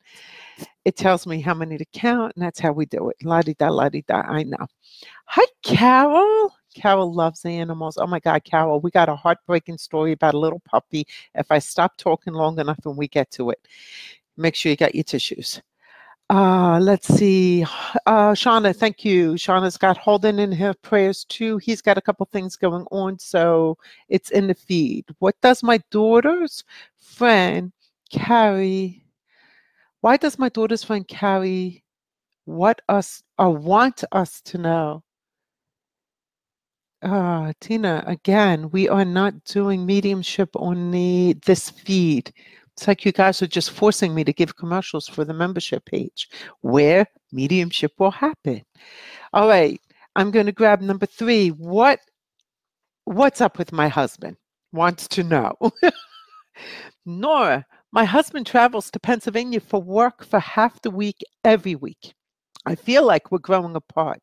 it 0.84 0.96
tells 0.96 1.26
me 1.26 1.40
how 1.40 1.54
many 1.54 1.78
to 1.78 1.84
count, 1.92 2.32
and 2.34 2.44
that's 2.44 2.58
how 2.58 2.72
we 2.72 2.86
do 2.86 3.08
it. 3.10 3.16
La 3.22 3.40
di 3.40 3.54
da, 3.54 3.68
la 3.68 3.88
di 3.88 4.02
da. 4.06 4.22
I 4.22 4.42
know. 4.42 4.66
Hi, 5.26 5.44
Carol. 5.62 6.52
Carol 6.74 7.12
loves 7.14 7.44
animals. 7.44 7.98
Oh 7.98 8.06
my 8.06 8.18
God, 8.18 8.42
Carol, 8.44 8.80
we 8.80 8.90
got 8.90 9.08
a 9.08 9.14
heartbreaking 9.14 9.78
story 9.78 10.12
about 10.12 10.34
a 10.34 10.38
little 10.38 10.60
puppy. 10.60 11.06
If 11.34 11.50
I 11.50 11.58
stop 11.58 11.96
talking 11.96 12.32
long 12.32 12.58
enough 12.58 12.78
and 12.84 12.96
we 12.96 13.08
get 13.08 13.30
to 13.32 13.50
it, 13.50 13.60
make 14.36 14.54
sure 14.54 14.70
you 14.70 14.76
got 14.76 14.94
your 14.94 15.04
tissues. 15.04 15.60
Uh, 16.32 16.78
let's 16.80 17.08
see. 17.08 17.62
Uh, 18.06 18.32
Shauna, 18.32 18.74
thank 18.74 19.04
you. 19.04 19.32
Shauna's 19.34 19.76
got 19.76 19.98
Holden 19.98 20.38
in 20.38 20.50
her 20.52 20.72
prayers 20.72 21.24
too. 21.24 21.58
He's 21.58 21.82
got 21.82 21.98
a 21.98 22.00
couple 22.00 22.26
things 22.32 22.56
going 22.56 22.86
on, 22.90 23.18
so 23.18 23.76
it's 24.08 24.30
in 24.30 24.46
the 24.46 24.54
feed. 24.54 25.04
What 25.18 25.38
does 25.42 25.62
my 25.62 25.78
daughter's 25.90 26.64
friend 26.96 27.70
carry? 28.10 29.04
Why 30.00 30.16
does 30.16 30.38
my 30.38 30.48
daughter's 30.48 30.82
friend 30.82 31.06
carry 31.06 31.82
what 32.44 32.80
us 32.88 33.22
or 33.38 33.50
want 33.50 34.04
us 34.12 34.40
to 34.42 34.58
know. 34.58 35.02
Uh, 37.02 37.52
Tina, 37.60 38.04
again, 38.06 38.70
we 38.70 38.88
are 38.88 39.04
not 39.04 39.44
doing 39.44 39.84
mediumship 39.84 40.50
on 40.54 40.90
the 40.92 41.36
this 41.44 41.70
feed. 41.70 42.32
It's 42.76 42.88
like 42.88 43.04
you 43.04 43.12
guys 43.12 43.42
are 43.42 43.46
just 43.46 43.70
forcing 43.70 44.14
me 44.14 44.24
to 44.24 44.32
give 44.32 44.56
commercials 44.56 45.06
for 45.06 45.24
the 45.24 45.34
membership 45.34 45.84
page 45.84 46.28
where 46.62 47.06
mediumship 47.30 47.92
will 47.98 48.10
happen. 48.10 48.62
All 49.32 49.48
right, 49.48 49.80
I'm 50.16 50.30
going 50.30 50.46
to 50.46 50.52
grab 50.52 50.80
number 50.80 51.06
three. 51.06 51.48
What 51.48 52.00
what's 53.04 53.40
up 53.40 53.58
with 53.58 53.72
my 53.72 53.88
husband? 53.88 54.36
Wants 54.72 55.06
to 55.08 55.22
know. 55.22 55.54
Nora, 57.06 57.66
my 57.92 58.04
husband 58.04 58.46
travels 58.46 58.90
to 58.90 59.00
Pennsylvania 59.00 59.60
for 59.60 59.82
work 59.82 60.24
for 60.24 60.38
half 60.38 60.80
the 60.82 60.90
week 60.90 61.20
every 61.44 61.74
week. 61.74 62.14
I 62.64 62.76
feel 62.76 63.04
like 63.04 63.32
we're 63.32 63.38
growing 63.38 63.74
apart. 63.74 64.20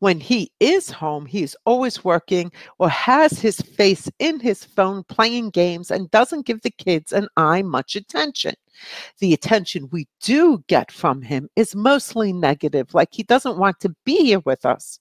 When 0.00 0.20
he 0.20 0.52
is 0.60 0.90
home, 0.90 1.24
he 1.24 1.42
is 1.42 1.56
always 1.64 2.04
working 2.04 2.52
or 2.78 2.90
has 2.90 3.38
his 3.38 3.60
face 3.60 4.10
in 4.18 4.38
his 4.38 4.64
phone 4.64 5.02
playing 5.04 5.50
games 5.50 5.90
and 5.90 6.10
doesn't 6.10 6.46
give 6.46 6.60
the 6.60 6.70
kids 6.70 7.12
and 7.12 7.28
I 7.36 7.62
much 7.62 7.96
attention. 7.96 8.54
The 9.18 9.32
attention 9.32 9.88
we 9.90 10.08
do 10.20 10.62
get 10.66 10.92
from 10.92 11.22
him 11.22 11.48
is 11.56 11.74
mostly 11.74 12.32
negative, 12.32 12.92
like 12.92 13.08
he 13.12 13.22
doesn't 13.22 13.58
want 13.58 13.80
to 13.80 13.94
be 14.04 14.24
here 14.24 14.40
with 14.40 14.66
us. 14.66 15.00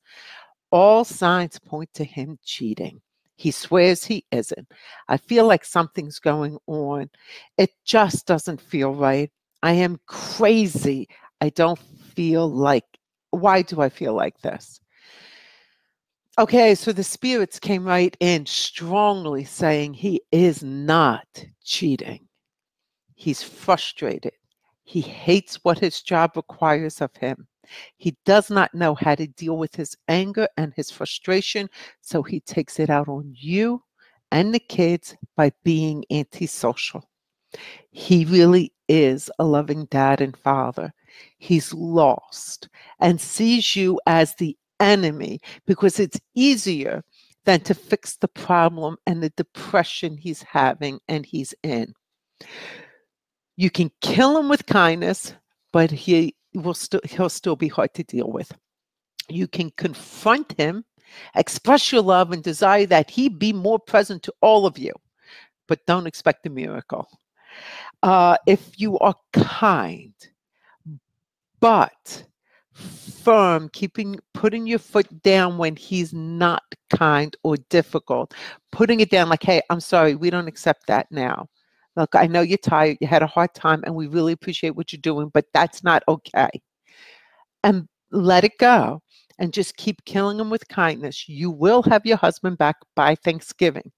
All 0.71 1.03
signs 1.03 1.59
point 1.59 1.89
to 1.95 2.03
him 2.03 2.38
cheating. 2.43 3.01
He 3.36 3.51
swears 3.51 4.03
he 4.03 4.25
isn't. 4.31 4.67
I 5.07 5.17
feel 5.17 5.45
like 5.48 5.63
something's 5.63 6.19
going 6.19 6.57
on. 6.67 7.09
It 7.57 7.71
just 7.86 8.25
doesn't 8.25 8.62
feel 8.62 8.93
right. 8.93 9.31
I 9.63 9.74
am 9.74 10.00
crazy. 10.07 11.07
I 11.41 11.50
don't 11.50 11.79
feel 12.10 12.50
like, 12.50 12.86
why 13.32 13.62
do 13.62 13.82
I 13.82 13.89
feel 13.89 14.13
like 14.13 14.39
this? 14.42 14.80
Okay, 16.38 16.74
so 16.74 16.94
the 16.94 17.04
spirits 17.04 17.60
came 17.60 17.86
right 17.86 18.16
in 18.20 18.46
strongly 18.46 19.44
saying 19.44 19.94
he 19.94 20.22
is 20.32 20.63
not 20.63 21.28
cheating. 21.63 22.28
He's 23.16 23.44
frustrated. 23.44 24.34
He 24.84 25.01
hates 25.01 25.60
what 25.63 25.78
his 25.78 26.01
job 26.01 26.32
requires 26.36 27.01
of 27.01 27.16
him. 27.16 27.48
He 27.98 28.18
does 28.25 28.50
not 28.50 28.74
know 28.74 28.96
how 28.96 29.16
to 29.16 29.28
deal 29.28 29.58
with 29.58 29.75
his 29.75 29.96
anger 30.08 30.48
and 30.58 30.74
his 30.75 30.89
frustration, 30.89 31.70
so 32.01 32.24
he 32.24 32.39
takes 32.39 32.80
it 32.80 32.89
out 32.89 33.08
on 33.08 33.34
you 33.36 33.84
and 34.32 34.54
the 34.54 34.60
kids 34.60 35.16
by 35.36 35.51
being 35.63 36.06
antisocial. 36.10 37.04
He 37.92 38.25
really 38.25 38.74
is 38.88 39.30
a 39.39 39.44
loving 39.44 39.86
dad 39.86 40.22
and 40.22 40.38
father. 40.38 40.94
He's 41.38 41.74
lost 41.74 42.70
and 43.00 43.20
sees 43.20 43.75
you 43.75 44.00
as 44.08 44.36
the 44.36 44.58
enemy 44.80 45.39
because 45.66 46.00
it's 46.00 46.20
easier 46.36 47.04
than 47.46 47.62
to 47.62 47.74
fix 47.74 48.18
the 48.18 48.28
problem 48.28 48.98
and 49.06 49.22
the 49.22 49.32
depression 49.32 50.18
he's 50.18 50.44
having 50.44 51.00
and 51.08 51.25
he's 51.25 51.54
in. 51.63 51.94
You 53.58 53.70
can 53.70 53.92
kill 54.01 54.38
him 54.38 54.50
with 54.50 54.66
kindness, 54.66 55.34
but 55.74 55.92
he 55.92 56.36
will 56.54 56.74
still 56.74 57.01
he'll 57.04 57.30
still 57.30 57.56
be 57.56 57.68
hard 57.68 57.94
to 57.96 58.04
deal 58.04 58.32
with. 58.32 58.51
You 59.30 59.48
can 59.48 59.72
confront 59.78 60.54
him, 60.54 60.86
express 61.36 61.92
your 61.92 62.01
love 62.01 62.32
and 62.32 62.44
desire 62.44 62.86
that 62.88 63.10
he 63.10 63.30
be 63.30 63.54
more 63.54 63.80
present 63.80 64.24
to 64.24 64.34
all 64.42 64.66
of 64.66 64.78
you, 64.78 64.94
but 65.68 65.86
don't 65.86 66.08
expect 66.08 66.46
a 66.46 66.50
miracle. 66.50 67.08
Uh, 68.01 68.38
if 68.48 68.80
you 68.80 68.98
are 69.00 69.16
kind, 69.34 70.13
but 71.60 72.24
firm, 72.74 73.70
keeping 73.74 74.18
putting 74.34 74.66
your 74.66 74.80
foot 74.80 75.22
down 75.24 75.58
when 75.58 75.75
he's 75.75 76.13
not 76.13 76.63
kind 76.89 77.36
or 77.44 77.58
difficult, 77.70 78.34
putting 78.72 79.01
it 79.01 79.10
down 79.10 79.30
like, 79.30 79.44
hey, 79.44 79.62
I'm 79.70 79.80
sorry, 79.80 80.16
we 80.16 80.30
don't 80.30 80.48
accept 80.48 80.88
that 80.88 81.07
now. 81.12 81.48
Look, 81.96 82.16
I 82.16 82.27
know 82.27 82.42
you're 82.42 82.57
tired, 82.57 82.98
you 83.01 83.07
had 83.07 83.24
a 83.24 83.27
hard 83.27 83.53
time, 83.53 83.83
and 83.86 83.94
we 83.94 84.07
really 84.07 84.33
appreciate 84.33 84.75
what 84.75 84.94
you're 84.94 85.01
doing, 85.01 85.29
but 85.33 85.46
that's 85.53 85.83
not 85.83 86.03
okay. 86.07 86.50
And 87.64 87.88
let 88.12 88.44
it 88.44 88.57
go 88.60 89.01
and 89.40 89.53
just 89.53 89.77
keep 89.77 90.03
killing 90.05 90.40
him 90.40 90.50
with 90.50 90.68
kindness. 90.68 91.27
You 91.27 91.51
will 91.51 91.83
have 91.83 92.05
your 92.05 92.18
husband 92.18 92.57
back 92.57 92.77
by 92.96 93.16
Thanksgiving. 93.16 93.92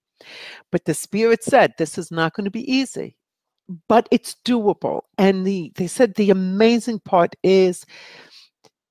But 0.71 0.85
the 0.85 0.93
spirit 0.93 1.43
said 1.43 1.73
this 1.77 1.97
is 1.97 2.11
not 2.11 2.33
going 2.33 2.45
to 2.45 2.51
be 2.51 2.71
easy, 2.71 3.15
but 3.87 4.07
it's 4.11 4.35
doable. 4.45 5.01
And 5.17 5.45
the 5.45 5.71
they 5.75 5.87
said 5.87 6.15
the 6.15 6.29
amazing 6.29 6.99
part 6.99 7.35
is 7.43 7.85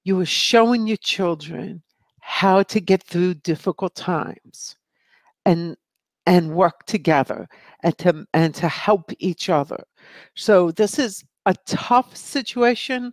you 0.04 0.18
are 0.20 0.26
showing 0.26 0.86
your 0.86 0.96
children 0.98 1.82
how 2.20 2.62
to 2.64 2.80
get 2.80 3.02
through 3.02 3.34
difficult 3.34 3.94
times 3.94 4.76
and 5.44 5.76
and 6.26 6.54
work 6.54 6.86
together 6.86 7.48
and 7.82 7.96
to 7.98 8.24
and 8.34 8.54
to 8.54 8.68
help 8.68 9.10
each 9.18 9.48
other. 9.48 9.84
So 10.36 10.70
this 10.70 10.98
is 10.98 11.24
a 11.46 11.54
tough 11.66 12.16
situation, 12.16 13.12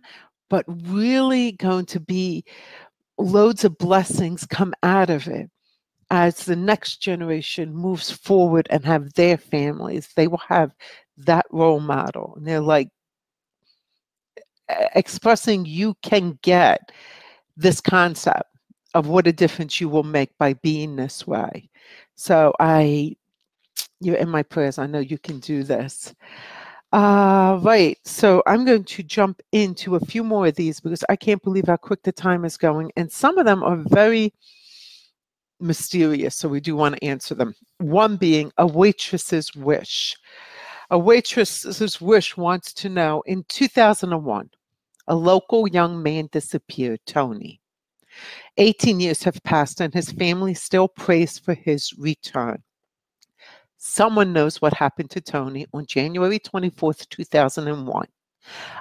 but 0.50 0.64
really 0.68 1.52
going 1.52 1.86
to 1.86 2.00
be 2.00 2.44
loads 3.18 3.64
of 3.64 3.78
blessings 3.78 4.46
come 4.46 4.74
out 4.82 5.10
of 5.10 5.26
it 5.26 5.50
as 6.10 6.44
the 6.44 6.56
next 6.56 6.98
generation 6.98 7.74
moves 7.74 8.10
forward 8.10 8.66
and 8.70 8.84
have 8.84 9.12
their 9.14 9.36
families. 9.36 10.08
They 10.16 10.26
will 10.26 10.42
have 10.48 10.74
that 11.18 11.46
role 11.50 11.80
model. 11.80 12.34
And 12.36 12.46
they're 12.46 12.60
like 12.60 12.88
expressing 14.94 15.64
you 15.64 15.94
can 16.02 16.38
get 16.42 16.92
this 17.56 17.80
concept 17.80 18.44
of 18.94 19.08
what 19.08 19.26
a 19.26 19.32
difference 19.32 19.80
you 19.80 19.88
will 19.88 20.02
make 20.02 20.36
by 20.38 20.54
being 20.54 20.96
this 20.96 21.26
way. 21.26 21.68
So 22.14 22.52
I, 22.58 23.16
you're 24.00 24.16
in 24.16 24.28
my 24.28 24.42
prayers. 24.42 24.78
I 24.78 24.86
know 24.86 24.98
you 24.98 25.18
can 25.18 25.40
do 25.40 25.62
this. 25.62 26.14
Uh, 26.92 27.58
right. 27.62 27.98
So 28.04 28.42
I'm 28.46 28.64
going 28.64 28.84
to 28.84 29.02
jump 29.02 29.42
into 29.52 29.96
a 29.96 30.00
few 30.00 30.24
more 30.24 30.46
of 30.46 30.54
these 30.54 30.80
because 30.80 31.04
I 31.08 31.16
can't 31.16 31.42
believe 31.42 31.66
how 31.66 31.76
quick 31.76 32.02
the 32.02 32.12
time 32.12 32.44
is 32.44 32.56
going. 32.56 32.90
And 32.96 33.12
some 33.12 33.36
of 33.36 33.44
them 33.44 33.62
are 33.62 33.76
very 33.76 34.32
mysterious. 35.60 36.36
So 36.36 36.48
we 36.48 36.60
do 36.60 36.76
want 36.76 36.96
to 36.96 37.04
answer 37.04 37.34
them. 37.34 37.54
One 37.78 38.16
being 38.16 38.52
a 38.56 38.66
waitress's 38.66 39.54
wish. 39.54 40.16
A 40.90 40.98
waitress's 40.98 42.00
wish 42.00 42.36
wants 42.36 42.72
to 42.74 42.88
know 42.88 43.22
in 43.26 43.44
2001, 43.48 44.50
a 45.06 45.14
local 45.14 45.68
young 45.68 46.02
man 46.02 46.30
disappeared, 46.32 47.00
Tony. 47.04 47.60
18 48.56 48.98
years 48.98 49.22
have 49.22 49.42
passed 49.44 49.80
and 49.80 49.92
his 49.92 50.10
family 50.10 50.54
still 50.54 50.88
prays 50.88 51.38
for 51.38 51.52
his 51.52 51.92
return. 51.98 52.62
Someone 53.76 54.32
knows 54.32 54.62
what 54.62 54.72
happened 54.72 55.10
to 55.10 55.20
Tony 55.20 55.66
on 55.74 55.84
January 55.86 56.38
24th, 56.38 57.08
2001. 57.10 58.06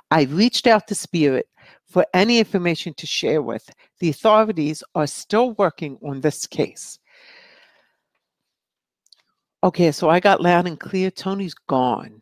I 0.09 0.23
reached 0.23 0.65
out 0.65 0.87
to 0.87 0.95
Spirit 0.95 1.47
for 1.85 2.05
any 2.13 2.39
information 2.39 2.93
to 2.95 3.05
share 3.05 3.41
with. 3.41 3.69
The 3.99 4.09
authorities 4.09 4.81
are 4.95 5.07
still 5.07 5.51
working 5.53 5.97
on 6.01 6.21
this 6.21 6.47
case. 6.47 6.99
Okay, 9.63 9.91
so 9.91 10.09
I 10.09 10.19
got 10.19 10.41
loud 10.41 10.67
and 10.67 10.79
clear. 10.79 11.09
Tony's 11.09 11.53
gone. 11.53 12.21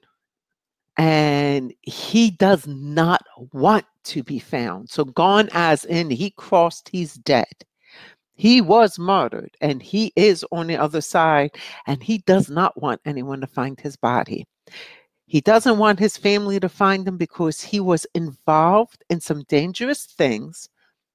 And 0.97 1.73
he 1.81 2.31
does 2.31 2.65
not 2.67 3.21
want 3.51 3.85
to 4.05 4.23
be 4.23 4.39
found. 4.39 4.89
So, 4.89 5.03
gone 5.03 5.49
as 5.51 5.83
in 5.85 6.09
he 6.09 6.29
crossed, 6.31 6.87
he's 6.89 7.15
dead. 7.15 7.65
He 8.35 8.61
was 8.61 8.99
murdered 8.99 9.55
and 9.61 9.81
he 9.81 10.11
is 10.15 10.45
on 10.51 10.67
the 10.67 10.77
other 10.77 11.01
side, 11.01 11.51
and 11.87 12.01
he 12.03 12.19
does 12.19 12.49
not 12.49 12.81
want 12.81 13.01
anyone 13.05 13.41
to 13.41 13.47
find 13.47 13.79
his 13.79 13.95
body. 13.97 14.45
He 15.27 15.41
doesn't 15.41 15.77
want 15.77 15.99
his 15.99 16.17
family 16.17 16.59
to 16.59 16.69
find 16.69 17.07
him 17.07 17.17
because 17.17 17.61
he 17.61 17.79
was 17.79 18.05
involved 18.13 19.03
in 19.09 19.19
some 19.19 19.43
dangerous 19.43 20.05
things 20.05 20.69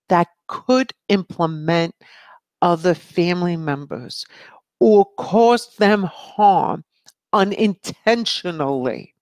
that 0.08 0.28
could 0.48 0.92
implement 1.08 1.94
other 2.62 2.94
family 2.94 3.56
members 3.56 4.26
or 4.80 5.06
cause 5.16 5.76
them 5.76 6.02
harm 6.04 6.84
unintentionally. 7.32 9.14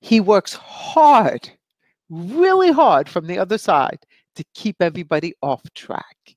He 0.00 0.20
works 0.20 0.54
hard, 0.54 1.50
really 2.08 2.72
hard 2.72 3.08
from 3.08 3.26
the 3.26 3.38
other 3.38 3.58
side 3.58 3.98
to 4.36 4.44
keep 4.54 4.76
everybody 4.80 5.34
off 5.42 5.62
track 5.74 6.36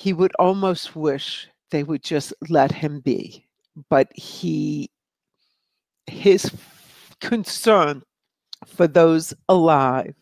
he 0.00 0.12
would 0.12 0.32
almost 0.38 0.96
wish 0.96 1.48
they 1.70 1.82
would 1.82 2.02
just 2.02 2.32
let 2.48 2.72
him 2.72 3.00
be. 3.00 3.46
But 3.88 4.08
he, 4.14 4.90
his 6.06 6.50
concern 7.20 8.02
for 8.66 8.86
those 8.86 9.34
alive, 9.48 10.14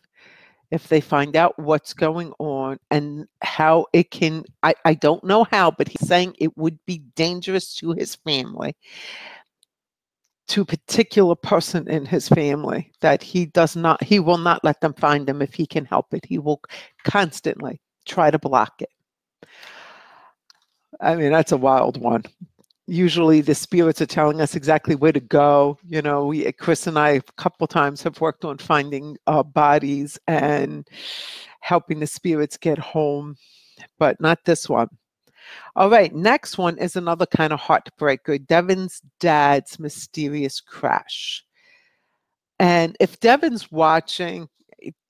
if 0.71 0.87
they 0.87 1.01
find 1.01 1.35
out 1.35 1.57
what's 1.59 1.93
going 1.93 2.33
on 2.39 2.77
and 2.91 3.27
how 3.41 3.85
it 3.93 4.11
can, 4.11 4.43
I, 4.63 4.73
I 4.85 4.93
don't 4.93 5.23
know 5.23 5.43
how, 5.45 5.71
but 5.71 5.87
he's 5.87 6.07
saying 6.07 6.35
it 6.39 6.55
would 6.57 6.77
be 6.85 6.99
dangerous 7.15 7.75
to 7.77 7.91
his 7.93 8.15
family. 8.15 8.75
to 10.47 10.61
a 10.61 10.65
particular 10.65 11.35
person 11.35 11.87
in 11.89 12.05
his 12.05 12.27
family 12.27 12.91
that 13.01 13.21
he 13.21 13.45
does 13.45 13.75
not 13.75 14.03
he 14.03 14.19
will 14.19 14.37
not 14.37 14.63
let 14.63 14.81
them 14.81 14.93
find 14.93 15.29
him. 15.29 15.41
If 15.41 15.53
he 15.53 15.65
can 15.67 15.85
help 15.85 16.13
it 16.13 16.25
he 16.25 16.39
will 16.39 16.61
constantly 17.03 17.79
try 18.05 18.31
to 18.31 18.39
block 18.39 18.81
it. 18.81 18.89
I 21.01 21.15
mean 21.15 21.31
that's 21.31 21.51
a 21.51 21.57
wild 21.57 21.97
one 22.01 22.23
usually 22.89 23.41
the 23.41 23.55
spirits 23.55 24.01
are 24.01 24.05
telling 24.05 24.41
us 24.41 24.55
exactly 24.55 24.95
where 24.95 25.11
to 25.11 25.19
go 25.19 25.77
you 25.85 26.01
know 26.01 26.25
we, 26.25 26.51
chris 26.53 26.87
and 26.87 26.97
i 26.97 27.09
a 27.11 27.21
couple 27.37 27.67
times 27.67 28.01
have 28.01 28.19
worked 28.19 28.43
on 28.43 28.57
finding 28.57 29.15
bodies 29.53 30.17
and 30.27 30.87
helping 31.61 31.99
the 31.99 32.07
spirits 32.07 32.57
get 32.57 32.77
home 32.77 33.35
but 33.97 34.19
not 34.19 34.39
this 34.45 34.67
one 34.67 34.89
all 35.75 35.89
right, 35.89 36.13
next 36.13 36.57
one 36.57 36.77
is 36.77 36.95
another 36.95 37.25
kind 37.25 37.53
of 37.53 37.59
heartbreaker 37.59 38.45
Devin's 38.45 39.01
dad's 39.19 39.79
mysterious 39.79 40.59
crash. 40.59 41.43
And 42.59 42.95
if 42.99 43.19
Devin's 43.19 43.71
watching, 43.71 44.49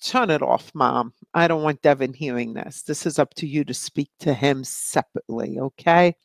turn 0.03 0.29
it 0.29 0.41
off, 0.41 0.71
mom. 0.73 1.13
I 1.33 1.47
don't 1.47 1.63
want 1.63 1.81
Devin 1.81 2.13
hearing 2.13 2.53
this. 2.53 2.83
This 2.83 3.05
is 3.05 3.19
up 3.19 3.33
to 3.35 3.47
you 3.47 3.63
to 3.65 3.73
speak 3.73 4.09
to 4.19 4.33
him 4.33 4.63
separately, 4.63 5.59
okay? 5.59 6.15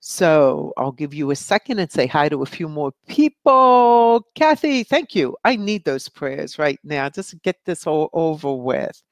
So 0.00 0.72
I'll 0.76 0.92
give 0.92 1.12
you 1.12 1.30
a 1.30 1.36
second 1.36 1.80
and 1.80 1.90
say 1.90 2.06
hi 2.06 2.28
to 2.28 2.42
a 2.42 2.46
few 2.46 2.68
more 2.68 2.92
people. 3.08 4.24
Kathy, 4.34 4.84
thank 4.84 5.14
you. 5.14 5.36
I 5.44 5.56
need 5.56 5.84
those 5.84 6.08
prayers 6.08 6.58
right 6.58 6.78
now. 6.84 7.08
Just 7.08 7.40
get 7.42 7.56
this 7.64 7.86
all 7.86 8.08
over 8.12 8.54
with. 8.54 9.02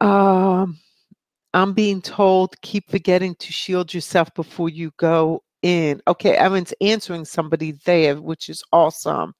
Um, 0.00 0.78
I'm 1.54 1.74
being 1.74 2.00
told 2.00 2.60
keep 2.62 2.90
forgetting 2.90 3.34
to 3.36 3.52
shield 3.52 3.92
yourself 3.92 4.32
before 4.34 4.68
you 4.68 4.92
go 4.96 5.42
in. 5.62 6.00
Okay, 6.08 6.36
Evan's 6.36 6.74
answering 6.80 7.24
somebody 7.24 7.72
there, 7.84 8.20
which 8.20 8.48
is 8.48 8.64
awesome. 8.72 9.34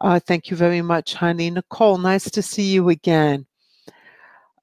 Uh, 0.00 0.20
thank 0.20 0.50
you 0.50 0.56
very 0.56 0.82
much, 0.82 1.14
honey. 1.14 1.50
Nicole, 1.50 1.98
nice 1.98 2.30
to 2.30 2.42
see 2.42 2.72
you 2.72 2.90
again. 2.90 3.46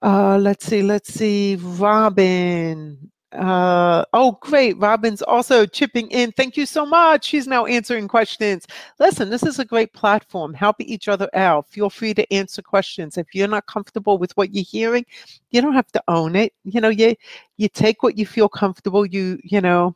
Uh, 0.01 0.37
let's 0.37 0.65
see, 0.65 0.81
let's 0.81 1.13
see. 1.13 1.57
Robin, 1.59 3.11
uh, 3.33 4.03
oh, 4.11 4.37
great. 4.41 4.77
Robin's 4.77 5.21
also 5.21 5.65
chipping 5.65 6.09
in. 6.11 6.33
Thank 6.33 6.57
you 6.57 6.65
so 6.65 6.85
much. 6.85 7.25
She's 7.25 7.47
now 7.47 7.65
answering 7.65 8.07
questions. 8.07 8.67
Listen, 8.99 9.29
this 9.29 9.43
is 9.43 9.57
a 9.57 9.65
great 9.65 9.93
platform. 9.93 10.53
Help 10.53 10.75
each 10.79 11.07
other 11.07 11.29
out. 11.33 11.67
Feel 11.69 11.89
free 11.89 12.13
to 12.13 12.33
answer 12.33 12.61
questions. 12.61 13.17
If 13.17 13.33
you're 13.33 13.47
not 13.47 13.67
comfortable 13.67 14.17
with 14.17 14.35
what 14.35 14.53
you're 14.53 14.65
hearing, 14.65 15.05
you 15.51 15.61
don't 15.61 15.73
have 15.73 15.91
to 15.93 16.03
own 16.09 16.35
it. 16.35 16.53
You 16.65 16.81
know, 16.81 16.89
you 16.89 17.15
you 17.57 17.69
take 17.69 18.03
what 18.03 18.17
you 18.17 18.25
feel 18.25 18.49
comfortable. 18.49 19.05
You, 19.05 19.39
you 19.43 19.61
know, 19.61 19.95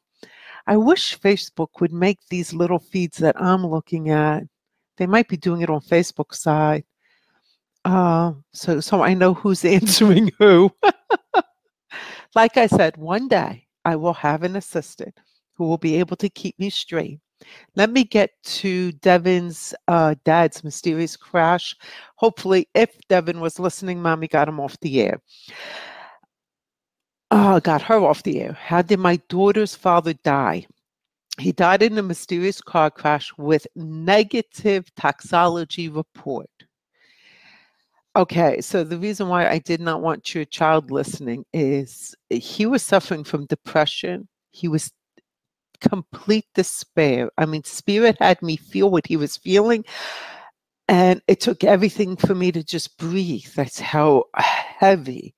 I 0.67 0.77
wish 0.77 1.19
Facebook 1.19 1.81
would 1.81 1.93
make 1.93 2.19
these 2.29 2.53
little 2.53 2.79
feeds 2.79 3.17
that 3.17 3.39
I'm 3.41 3.65
looking 3.65 4.11
at. 4.11 4.43
They 4.97 5.07
might 5.07 5.27
be 5.27 5.37
doing 5.37 5.61
it 5.61 5.69
on 5.69 5.81
Facebook 5.81 6.33
side. 6.33 6.85
Uh, 7.83 8.33
so 8.53 8.79
so 8.79 9.03
I 9.03 9.13
know 9.13 9.33
who's 9.33 9.65
answering 9.65 10.31
who. 10.39 10.71
Like 12.35 12.57
I 12.57 12.67
said, 12.67 12.97
one 12.97 13.29
day 13.29 13.65
I 13.85 13.95
will 13.95 14.13
have 14.13 14.43
an 14.43 14.57
assistant 14.57 15.17
who 15.53 15.65
will 15.65 15.77
be 15.77 15.95
able 15.95 16.17
to 16.17 16.29
keep 16.29 16.59
me 16.59 16.69
straight. 16.69 17.19
Let 17.75 17.89
me 17.91 18.03
get 18.03 18.31
to 18.43 18.91
Devin's 18.93 19.73
uh, 19.87 20.15
dad's 20.25 20.63
mysterious 20.63 21.15
crash. 21.15 21.75
Hopefully, 22.15 22.67
if 22.73 22.97
Devin 23.07 23.39
was 23.39 23.59
listening, 23.59 24.01
mommy 24.01 24.27
got 24.27 24.49
him 24.49 24.59
off 24.59 24.79
the 24.81 25.01
air. 25.01 25.21
Oh, 27.31 27.59
got 27.59 27.81
her 27.83 27.99
off 27.99 28.23
the 28.23 28.41
air. 28.41 28.53
How 28.53 28.81
did 28.81 28.99
my 28.99 29.17
daughter's 29.29 29.75
father 29.75 30.13
die? 30.13 30.67
He 31.37 31.51
died 31.51 31.83
in 31.83 31.97
a 31.97 32.03
mysterious 32.03 32.61
car 32.61 32.89
crash 32.89 33.31
with 33.37 33.67
negative 33.75 34.85
toxology 34.95 35.89
report. 35.89 36.49
Okay, 38.15 38.61
so 38.61 38.83
the 38.85 38.97
reason 38.97 39.27
why 39.27 39.47
I 39.49 39.59
did 39.59 39.81
not 39.81 40.01
want 40.01 40.33
your 40.33 40.45
child 40.45 40.89
listening 40.89 41.43
is 41.53 42.15
eh, 42.31 42.37
he 42.37 42.65
was 42.65 42.81
suffering 42.81 43.23
from 43.25 43.45
depression. 43.47 44.27
He 44.51 44.67
was 44.69 44.91
complete 45.81 46.45
despair. 46.55 47.31
I 47.37 47.45
mean, 47.45 47.63
spirit 47.63 48.17
had 48.19 48.41
me 48.41 48.57
feel 48.57 48.91
what 48.91 49.07
he 49.07 49.17
was 49.17 49.37
feeling, 49.37 49.85
and 50.87 51.21
it 51.27 51.39
took 51.41 51.63
everything 51.63 52.15
for 52.15 52.35
me 52.35 52.51
to 52.51 52.63
just 52.63 52.97
breathe. 52.97 53.47
That's 53.55 53.79
how 53.79 54.25
heavy. 54.35 55.35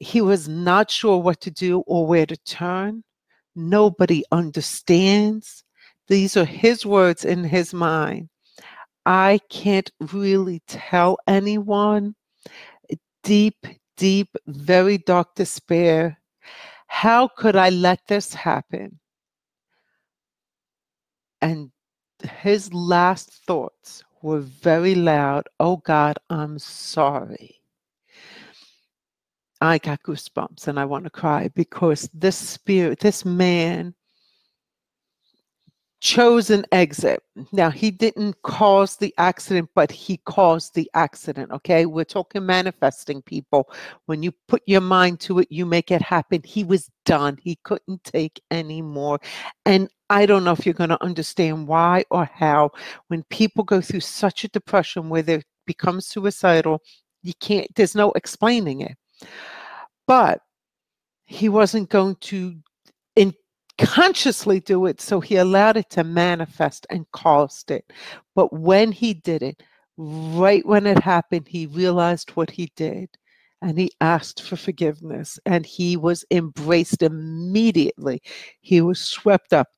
He 0.00 0.20
was 0.20 0.48
not 0.48 0.90
sure 0.90 1.16
what 1.18 1.40
to 1.40 1.50
do 1.50 1.80
or 1.86 2.06
where 2.06 2.26
to 2.26 2.36
turn. 2.36 3.04
Nobody 3.56 4.24
understands. 4.32 5.64
These 6.08 6.36
are 6.36 6.44
his 6.44 6.84
words 6.84 7.24
in 7.24 7.44
his 7.44 7.72
mind. 7.72 8.28
I 9.06 9.40
can't 9.50 9.90
really 10.12 10.62
tell 10.66 11.18
anyone. 11.26 12.14
Deep, 13.22 13.66
deep, 13.96 14.36
very 14.46 14.98
dark 14.98 15.34
despair. 15.34 16.18
How 16.86 17.28
could 17.28 17.56
I 17.56 17.70
let 17.70 18.00
this 18.06 18.34
happen? 18.34 18.98
And 21.40 21.70
his 22.40 22.72
last 22.72 23.32
thoughts 23.46 24.04
were 24.22 24.40
very 24.40 24.94
loud 24.94 25.48
Oh 25.58 25.78
God, 25.78 26.18
I'm 26.30 26.58
sorry. 26.58 27.56
I 29.60 29.78
got 29.78 30.02
goosebumps 30.02 30.66
and 30.66 30.78
I 30.78 30.84
want 30.84 31.04
to 31.04 31.10
cry 31.10 31.48
because 31.54 32.10
this 32.12 32.36
spirit, 32.36 32.98
this 32.98 33.24
man 33.24 33.94
chose 36.02 36.50
an 36.50 36.66
exit. 36.72 37.22
Now, 37.52 37.70
he 37.70 37.92
didn't 37.92 38.34
cause 38.42 38.96
the 38.96 39.14
accident, 39.18 39.70
but 39.76 39.92
he 39.92 40.16
caused 40.16 40.74
the 40.74 40.90
accident. 40.94 41.52
Okay. 41.52 41.86
We're 41.86 42.04
talking 42.04 42.44
manifesting 42.44 43.22
people. 43.22 43.70
When 44.06 44.20
you 44.20 44.32
put 44.48 44.62
your 44.66 44.80
mind 44.80 45.20
to 45.20 45.38
it, 45.38 45.46
you 45.48 45.64
make 45.64 45.92
it 45.92 46.02
happen. 46.02 46.42
He 46.44 46.64
was 46.64 46.90
done. 47.04 47.38
He 47.40 47.56
couldn't 47.62 48.02
take 48.02 48.42
any 48.50 48.82
more. 48.82 49.20
And 49.64 49.88
I 50.10 50.26
don't 50.26 50.42
know 50.42 50.50
if 50.50 50.66
you're 50.66 50.74
going 50.74 50.90
to 50.90 51.04
understand 51.04 51.68
why 51.68 52.04
or 52.10 52.24
how. 52.24 52.72
When 53.06 53.22
people 53.30 53.62
go 53.62 53.80
through 53.80 54.00
such 54.00 54.42
a 54.42 54.48
depression 54.48 55.08
where 55.08 55.22
they 55.22 55.40
become 55.66 56.00
suicidal, 56.00 56.82
you 57.22 57.32
can't, 57.38 57.72
there's 57.76 57.94
no 57.94 58.10
explaining 58.12 58.80
it. 58.80 58.96
But 60.08 60.40
he 61.26 61.48
wasn't 61.48 61.90
going 61.90 62.16
to 62.22 62.56
consciously 63.78 64.60
do 64.60 64.86
it. 64.86 65.00
So 65.00 65.20
he 65.20 65.36
allowed 65.36 65.76
it 65.76 65.90
to 65.90 66.04
manifest 66.04 66.86
and 66.90 67.10
caused 67.12 67.70
it. 67.70 67.90
But 68.34 68.52
when 68.52 68.92
he 68.92 69.14
did 69.14 69.42
it, 69.42 69.62
right 69.96 70.64
when 70.66 70.86
it 70.86 70.98
happened, 70.98 71.48
he 71.48 71.66
realized 71.66 72.30
what 72.30 72.50
he 72.50 72.72
did 72.76 73.08
and 73.60 73.78
he 73.78 73.92
asked 74.00 74.42
for 74.42 74.56
forgiveness 74.56 75.38
and 75.46 75.64
he 75.64 75.96
was 75.96 76.24
embraced 76.30 77.02
immediately. 77.02 78.20
He 78.60 78.80
was 78.80 79.00
swept 79.00 79.52
up. 79.52 79.68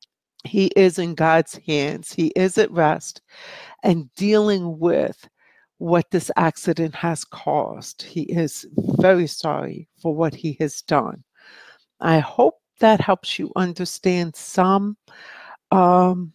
He 0.44 0.66
is 0.76 0.98
in 0.98 1.14
God's 1.14 1.58
hands. 1.66 2.12
He 2.12 2.28
is 2.28 2.58
at 2.58 2.70
rest 2.70 3.22
and 3.82 4.12
dealing 4.14 4.78
with 4.78 5.28
what 5.78 6.10
this 6.10 6.30
accident 6.36 6.94
has 6.94 7.24
caused. 7.24 8.02
He 8.02 8.22
is 8.22 8.66
very 8.76 9.26
sorry 9.26 9.88
for 10.00 10.14
what 10.14 10.34
he 10.34 10.56
has 10.60 10.82
done. 10.82 11.24
I 12.00 12.18
hope 12.18 12.54
that 12.80 13.00
helps 13.00 13.38
you 13.38 13.52
understand 13.56 14.34
some. 14.34 14.96
Um, 15.70 16.32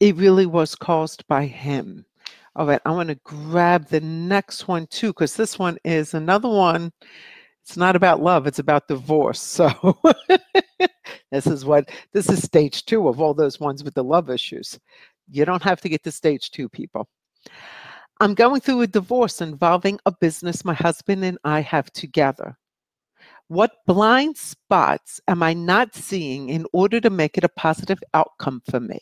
it 0.00 0.16
really 0.16 0.46
was 0.46 0.74
caused 0.74 1.26
by 1.26 1.46
him. 1.46 2.04
All 2.56 2.66
right, 2.66 2.80
I 2.84 2.90
want 2.90 3.10
to 3.10 3.14
grab 3.24 3.86
the 3.86 4.00
next 4.00 4.66
one 4.66 4.86
too, 4.88 5.08
because 5.08 5.36
this 5.36 5.58
one 5.58 5.78
is 5.84 6.14
another 6.14 6.48
one. 6.48 6.92
It's 7.62 7.76
not 7.76 7.94
about 7.94 8.22
love, 8.22 8.46
it's 8.46 8.58
about 8.58 8.88
divorce. 8.88 9.40
So 9.40 9.70
this 11.30 11.46
is 11.46 11.64
what 11.64 11.90
this 12.12 12.28
is 12.28 12.42
stage 12.42 12.84
two 12.86 13.08
of 13.08 13.20
all 13.20 13.34
those 13.34 13.60
ones 13.60 13.84
with 13.84 13.94
the 13.94 14.02
love 14.02 14.30
issues. 14.30 14.78
You 15.30 15.44
don't 15.44 15.62
have 15.62 15.80
to 15.82 15.88
get 15.88 16.02
to 16.04 16.10
stage 16.10 16.50
two, 16.50 16.68
people. 16.68 17.08
I'm 18.18 18.34
going 18.34 18.60
through 18.60 18.82
a 18.82 18.86
divorce 18.86 19.40
involving 19.40 19.98
a 20.04 20.12
business 20.12 20.64
my 20.64 20.74
husband 20.74 21.24
and 21.24 21.38
I 21.44 21.60
have 21.60 21.92
together. 21.92 22.58
What 23.50 23.84
blind 23.84 24.36
spots 24.36 25.20
am 25.26 25.42
I 25.42 25.54
not 25.54 25.96
seeing 25.96 26.50
in 26.50 26.66
order 26.72 27.00
to 27.00 27.10
make 27.10 27.36
it 27.36 27.42
a 27.42 27.48
positive 27.48 27.98
outcome 28.14 28.62
for 28.70 28.78
me? 28.78 29.00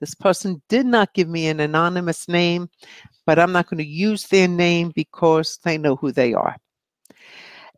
This 0.00 0.16
person 0.16 0.60
did 0.68 0.84
not 0.84 1.14
give 1.14 1.28
me 1.28 1.46
an 1.46 1.60
anonymous 1.60 2.26
name, 2.26 2.68
but 3.24 3.38
I'm 3.38 3.52
not 3.52 3.70
going 3.70 3.78
to 3.78 3.86
use 3.86 4.26
their 4.26 4.48
name 4.48 4.90
because 4.96 5.60
they 5.62 5.78
know 5.78 5.94
who 5.94 6.10
they 6.10 6.34
are. 6.34 6.56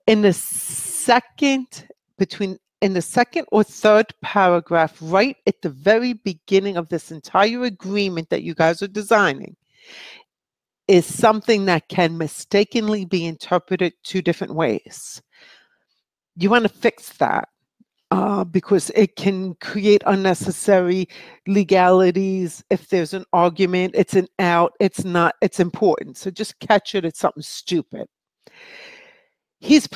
In 0.06 0.22
the 0.22 0.32
second, 0.32 1.86
between 2.16 2.56
in 2.80 2.94
the 2.94 3.02
second 3.02 3.44
or 3.52 3.62
third 3.62 4.06
paragraph, 4.22 4.96
right 5.02 5.36
at 5.46 5.60
the 5.60 5.68
very 5.68 6.14
beginning 6.14 6.78
of 6.78 6.88
this 6.88 7.10
entire 7.10 7.64
agreement 7.64 8.30
that 8.30 8.42
you 8.42 8.54
guys 8.54 8.80
are 8.80 8.88
designing, 8.88 9.54
is 10.88 11.04
something 11.04 11.66
that 11.66 11.90
can 11.90 12.16
mistakenly 12.16 13.04
be 13.04 13.26
interpreted 13.26 13.92
two 14.02 14.22
different 14.22 14.54
ways 14.54 15.20
you 16.36 16.50
want 16.50 16.64
to 16.64 16.68
fix 16.68 17.10
that. 17.18 17.48
uh, 18.12 18.44
because 18.44 18.90
it 18.94 19.16
can 19.16 19.54
create 19.56 20.02
unnecessary 20.06 21.08
legalities. 21.48 22.62
If 22.70 22.88
there's 22.88 23.14
an 23.14 23.24
argument, 23.32 23.94
it's 23.96 24.14
an 24.14 24.28
out, 24.38 24.72
it's 24.80 25.04
not, 25.04 25.34
it's 25.42 25.60
important. 25.60 26.16
So 26.16 26.30
just 26.30 26.58
catch 26.60 26.94
it, 26.94 27.04
it's 27.04 27.18
something 27.18 27.42
stupid. 27.42 28.06
He's, 29.60 29.88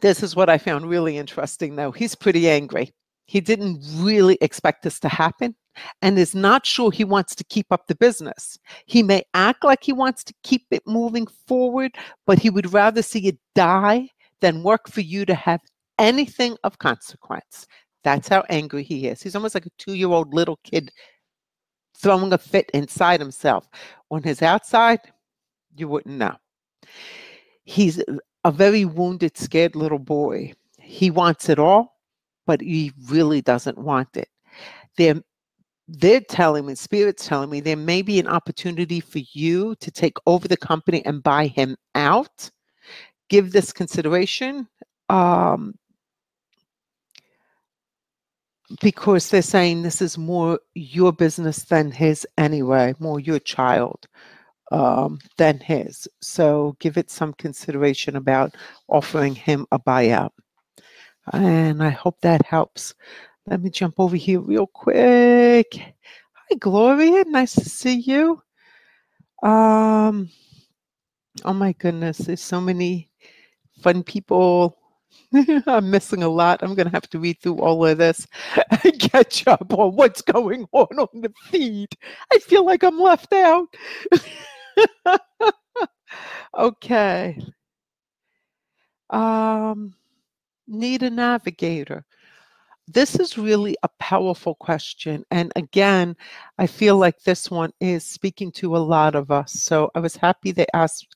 this 0.00 0.22
is 0.22 0.34
what 0.36 0.48
I 0.50 0.58
found 0.58 0.88
really 0.88 1.18
interesting 1.18 1.76
though. 1.76 1.92
He's 1.92 2.14
pretty 2.14 2.48
angry. 2.48 2.92
He 3.26 3.40
didn't 3.40 3.80
really 3.96 4.38
expect 4.40 4.82
this 4.82 5.00
to 5.00 5.08
happen 5.08 5.54
and 6.02 6.18
is 6.18 6.34
not 6.34 6.66
sure 6.66 6.90
he 6.90 7.04
wants 7.04 7.34
to 7.36 7.44
keep 7.44 7.66
up 7.70 7.86
the 7.86 7.94
business. 7.96 8.58
He 8.86 9.02
may 9.02 9.22
act 9.34 9.64
like 9.64 9.82
he 9.82 9.92
wants 9.92 10.24
to 10.24 10.34
keep 10.44 10.66
it 10.70 10.82
moving 10.86 11.26
forward, 11.46 11.92
but 12.26 12.38
he 12.38 12.50
would 12.50 12.72
rather 12.72 13.02
see 13.02 13.28
it 13.28 13.38
die 13.54 14.08
than 14.44 14.62
work 14.62 14.90
for 14.90 15.00
you 15.00 15.24
to 15.24 15.34
have 15.34 15.62
anything 15.98 16.54
of 16.64 16.78
consequence. 16.78 17.66
That's 18.02 18.28
how 18.28 18.44
angry 18.50 18.82
he 18.82 19.06
is. 19.08 19.22
He's 19.22 19.34
almost 19.34 19.54
like 19.54 19.64
a 19.64 19.70
two 19.78 19.94
year 19.94 20.08
old 20.08 20.34
little 20.34 20.58
kid 20.64 20.92
throwing 21.96 22.30
a 22.30 22.36
fit 22.36 22.70
inside 22.74 23.20
himself. 23.20 23.66
On 24.10 24.22
his 24.22 24.42
outside, 24.42 25.00
you 25.74 25.88
wouldn't 25.88 26.18
know. 26.18 26.36
He's 27.64 28.04
a 28.44 28.52
very 28.52 28.84
wounded, 28.84 29.38
scared 29.38 29.74
little 29.74 29.98
boy. 29.98 30.52
He 30.78 31.10
wants 31.10 31.48
it 31.48 31.58
all, 31.58 31.96
but 32.46 32.60
he 32.60 32.92
really 33.08 33.40
doesn't 33.40 33.78
want 33.78 34.14
it. 34.14 34.28
They're, 34.98 35.22
they're 35.88 36.20
telling 36.20 36.66
me, 36.66 36.74
Spirit's 36.74 37.26
telling 37.26 37.48
me, 37.48 37.60
there 37.60 37.78
may 37.78 38.02
be 38.02 38.20
an 38.20 38.28
opportunity 38.28 39.00
for 39.00 39.22
you 39.32 39.74
to 39.76 39.90
take 39.90 40.18
over 40.26 40.46
the 40.48 40.58
company 40.58 41.02
and 41.06 41.22
buy 41.22 41.46
him 41.46 41.76
out. 41.94 42.50
Give 43.28 43.52
this 43.52 43.72
consideration. 43.72 44.68
Um, 45.08 45.74
because 48.80 49.28
they're 49.28 49.42
saying 49.42 49.82
this 49.82 50.00
is 50.00 50.16
more 50.16 50.58
your 50.74 51.12
business 51.12 51.64
than 51.64 51.90
his 51.90 52.26
anyway, 52.38 52.94
more 52.98 53.20
your 53.20 53.38
child 53.38 54.06
um, 54.72 55.18
than 55.36 55.60
his. 55.60 56.08
So 56.20 56.76
give 56.80 56.96
it 56.96 57.10
some 57.10 57.34
consideration 57.34 58.16
about 58.16 58.54
offering 58.88 59.34
him 59.34 59.66
a 59.70 59.78
buyout. 59.78 60.30
And 61.32 61.82
I 61.82 61.90
hope 61.90 62.20
that 62.20 62.44
helps. 62.44 62.94
Let 63.46 63.62
me 63.62 63.70
jump 63.70 63.94
over 63.98 64.16
here 64.16 64.40
real 64.40 64.66
quick. 64.66 65.74
Hi, 65.76 66.56
Gloria. 66.58 67.24
Nice 67.26 67.54
to 67.54 67.68
see 67.68 68.00
you. 68.00 68.42
Um, 69.42 70.30
oh 71.44 71.52
my 71.52 71.72
goodness, 71.72 72.18
there's 72.18 72.40
so 72.40 72.60
many 72.60 73.10
fun 73.80 74.02
people 74.02 74.78
I'm 75.66 75.90
missing 75.90 76.22
a 76.22 76.28
lot. 76.28 76.62
I'm 76.62 76.74
going 76.74 76.86
to 76.86 76.92
have 76.92 77.08
to 77.10 77.18
read 77.18 77.40
through 77.40 77.58
all 77.58 77.84
of 77.86 77.98
this 77.98 78.26
and 78.84 78.98
catch 79.00 79.46
up 79.46 79.72
on 79.72 79.96
what's 79.96 80.22
going 80.22 80.66
on 80.72 80.98
on 80.98 81.20
the 81.20 81.32
feed. 81.44 81.88
I 82.32 82.38
feel 82.38 82.64
like 82.64 82.82
I'm 82.82 82.98
left 82.98 83.32
out. 83.32 83.66
okay. 86.58 87.38
Um, 89.10 89.94
need 90.66 91.02
a 91.02 91.10
navigator. 91.10 92.04
This 92.86 93.18
is 93.18 93.38
really 93.38 93.76
a 93.82 93.88
powerful 93.98 94.54
question. 94.56 95.24
And 95.30 95.50
again, 95.56 96.16
I 96.58 96.66
feel 96.66 96.98
like 96.98 97.22
this 97.22 97.50
one 97.50 97.72
is 97.80 98.04
speaking 98.04 98.52
to 98.52 98.76
a 98.76 98.78
lot 98.78 99.14
of 99.14 99.30
us. 99.30 99.52
So 99.52 99.90
I 99.94 100.00
was 100.00 100.16
happy 100.16 100.52
they 100.52 100.66
asked 100.74 101.06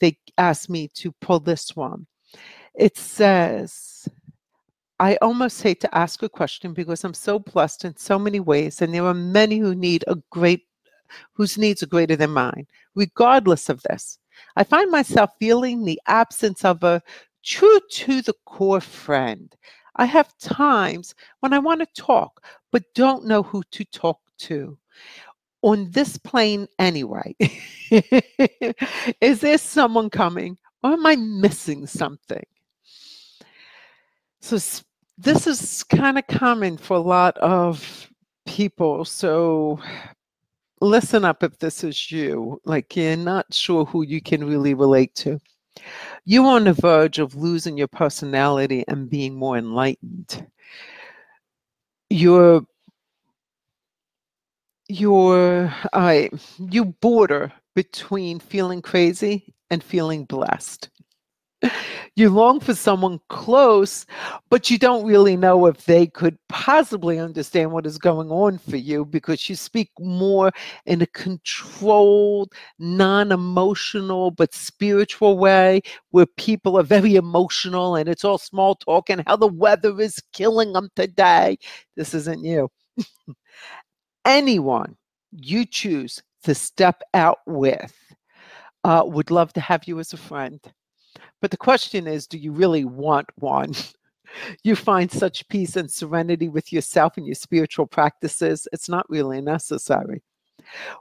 they 0.00 0.18
asked 0.38 0.70
me 0.70 0.88
to 0.94 1.12
pull 1.20 1.40
this 1.40 1.74
one. 1.74 2.06
It 2.74 2.96
says, 2.96 4.08
I 5.00 5.16
almost 5.16 5.62
hate 5.62 5.80
to 5.80 5.98
ask 5.98 6.22
a 6.22 6.28
question 6.28 6.72
because 6.72 7.04
I'm 7.04 7.14
so 7.14 7.38
blessed 7.38 7.84
in 7.84 7.96
so 7.96 8.18
many 8.18 8.40
ways, 8.40 8.80
and 8.80 8.94
there 8.94 9.04
are 9.04 9.14
many 9.14 9.58
who 9.58 9.74
need 9.74 10.04
a 10.06 10.16
great, 10.30 10.62
whose 11.32 11.58
needs 11.58 11.82
are 11.82 11.86
greater 11.86 12.16
than 12.16 12.30
mine. 12.30 12.66
Regardless 12.94 13.68
of 13.68 13.82
this, 13.82 14.18
I 14.56 14.64
find 14.64 14.90
myself 14.90 15.30
feeling 15.38 15.84
the 15.84 16.00
absence 16.06 16.64
of 16.64 16.82
a 16.82 17.02
true 17.44 17.80
to 17.90 18.22
the 18.22 18.34
core 18.44 18.80
friend. 18.80 19.54
I 19.96 20.04
have 20.04 20.36
times 20.38 21.14
when 21.40 21.52
I 21.52 21.58
want 21.58 21.80
to 21.80 22.02
talk, 22.02 22.44
but 22.72 22.94
don't 22.94 23.26
know 23.26 23.42
who 23.42 23.62
to 23.72 23.84
talk 23.86 24.20
to. 24.38 24.78
On 25.62 25.90
this 25.90 26.16
plane, 26.18 26.68
anyway, 26.78 27.34
is 29.20 29.40
there 29.40 29.58
someone 29.58 30.10
coming 30.10 30.56
or 30.82 30.92
am 30.92 31.06
I 31.06 31.16
missing 31.16 31.86
something? 31.86 32.44
So 34.40 34.58
this 35.18 35.46
is 35.46 35.82
kind 35.82 36.18
of 36.18 36.26
common 36.26 36.76
for 36.76 36.96
a 36.96 37.00
lot 37.00 37.36
of 37.38 38.08
people. 38.46 39.04
So 39.04 39.80
listen 40.80 41.24
up 41.24 41.42
if 41.42 41.58
this 41.58 41.82
is 41.82 42.12
you. 42.12 42.60
Like 42.64 42.94
you're 42.94 43.16
not 43.16 43.52
sure 43.52 43.84
who 43.84 44.02
you 44.02 44.20
can 44.20 44.44
really 44.44 44.74
relate 44.74 45.14
to. 45.16 45.40
You're 46.24 46.46
on 46.46 46.64
the 46.64 46.72
verge 46.72 47.18
of 47.18 47.34
losing 47.34 47.76
your 47.78 47.88
personality 47.88 48.84
and 48.88 49.08
being 49.08 49.34
more 49.34 49.56
enlightened. 49.56 50.46
You're 52.10 52.62
you're 54.88 55.74
I 55.92 56.30
you 56.58 56.86
border 56.86 57.52
between 57.74 58.38
feeling 58.38 58.82
crazy 58.82 59.54
and 59.70 59.82
feeling 59.82 60.24
blessed 60.24 60.88
you 62.16 62.30
long 62.30 62.60
for 62.60 62.74
someone 62.74 63.20
close, 63.28 64.06
but 64.50 64.70
you 64.70 64.78
don't 64.78 65.06
really 65.06 65.36
know 65.36 65.66
if 65.66 65.84
they 65.84 66.06
could 66.06 66.38
possibly 66.48 67.18
understand 67.18 67.72
what 67.72 67.86
is 67.86 67.98
going 67.98 68.30
on 68.30 68.58
for 68.58 68.76
you 68.76 69.04
because 69.04 69.48
you 69.48 69.54
speak 69.54 69.90
more 70.00 70.50
in 70.86 71.02
a 71.02 71.06
controlled, 71.06 72.52
non 72.78 73.32
emotional, 73.32 74.30
but 74.30 74.54
spiritual 74.54 75.38
way 75.38 75.82
where 76.10 76.26
people 76.36 76.78
are 76.78 76.82
very 76.82 77.16
emotional 77.16 77.96
and 77.96 78.08
it's 78.08 78.24
all 78.24 78.38
small 78.38 78.74
talk 78.74 79.10
and 79.10 79.22
how 79.26 79.36
the 79.36 79.46
weather 79.46 80.00
is 80.00 80.22
killing 80.32 80.72
them 80.72 80.88
today. 80.96 81.58
This 81.96 82.14
isn't 82.14 82.44
you. 82.44 82.70
Anyone 84.24 84.96
you 85.32 85.64
choose 85.64 86.22
to 86.44 86.54
step 86.54 87.02
out 87.14 87.38
with 87.46 87.94
uh, 88.84 89.02
would 89.04 89.30
love 89.30 89.52
to 89.52 89.60
have 89.60 89.86
you 89.86 89.98
as 89.98 90.12
a 90.12 90.16
friend. 90.16 90.60
But 91.40 91.50
the 91.50 91.56
question 91.56 92.06
is 92.06 92.26
do 92.26 92.38
you 92.38 92.52
really 92.52 92.84
want 92.84 93.26
one? 93.36 93.74
you 94.62 94.76
find 94.76 95.10
such 95.10 95.48
peace 95.48 95.76
and 95.76 95.90
serenity 95.90 96.48
with 96.48 96.72
yourself 96.72 97.16
and 97.16 97.26
your 97.26 97.34
spiritual 97.34 97.86
practices, 97.86 98.68
it's 98.72 98.88
not 98.88 99.08
really 99.08 99.40
necessary. 99.40 100.22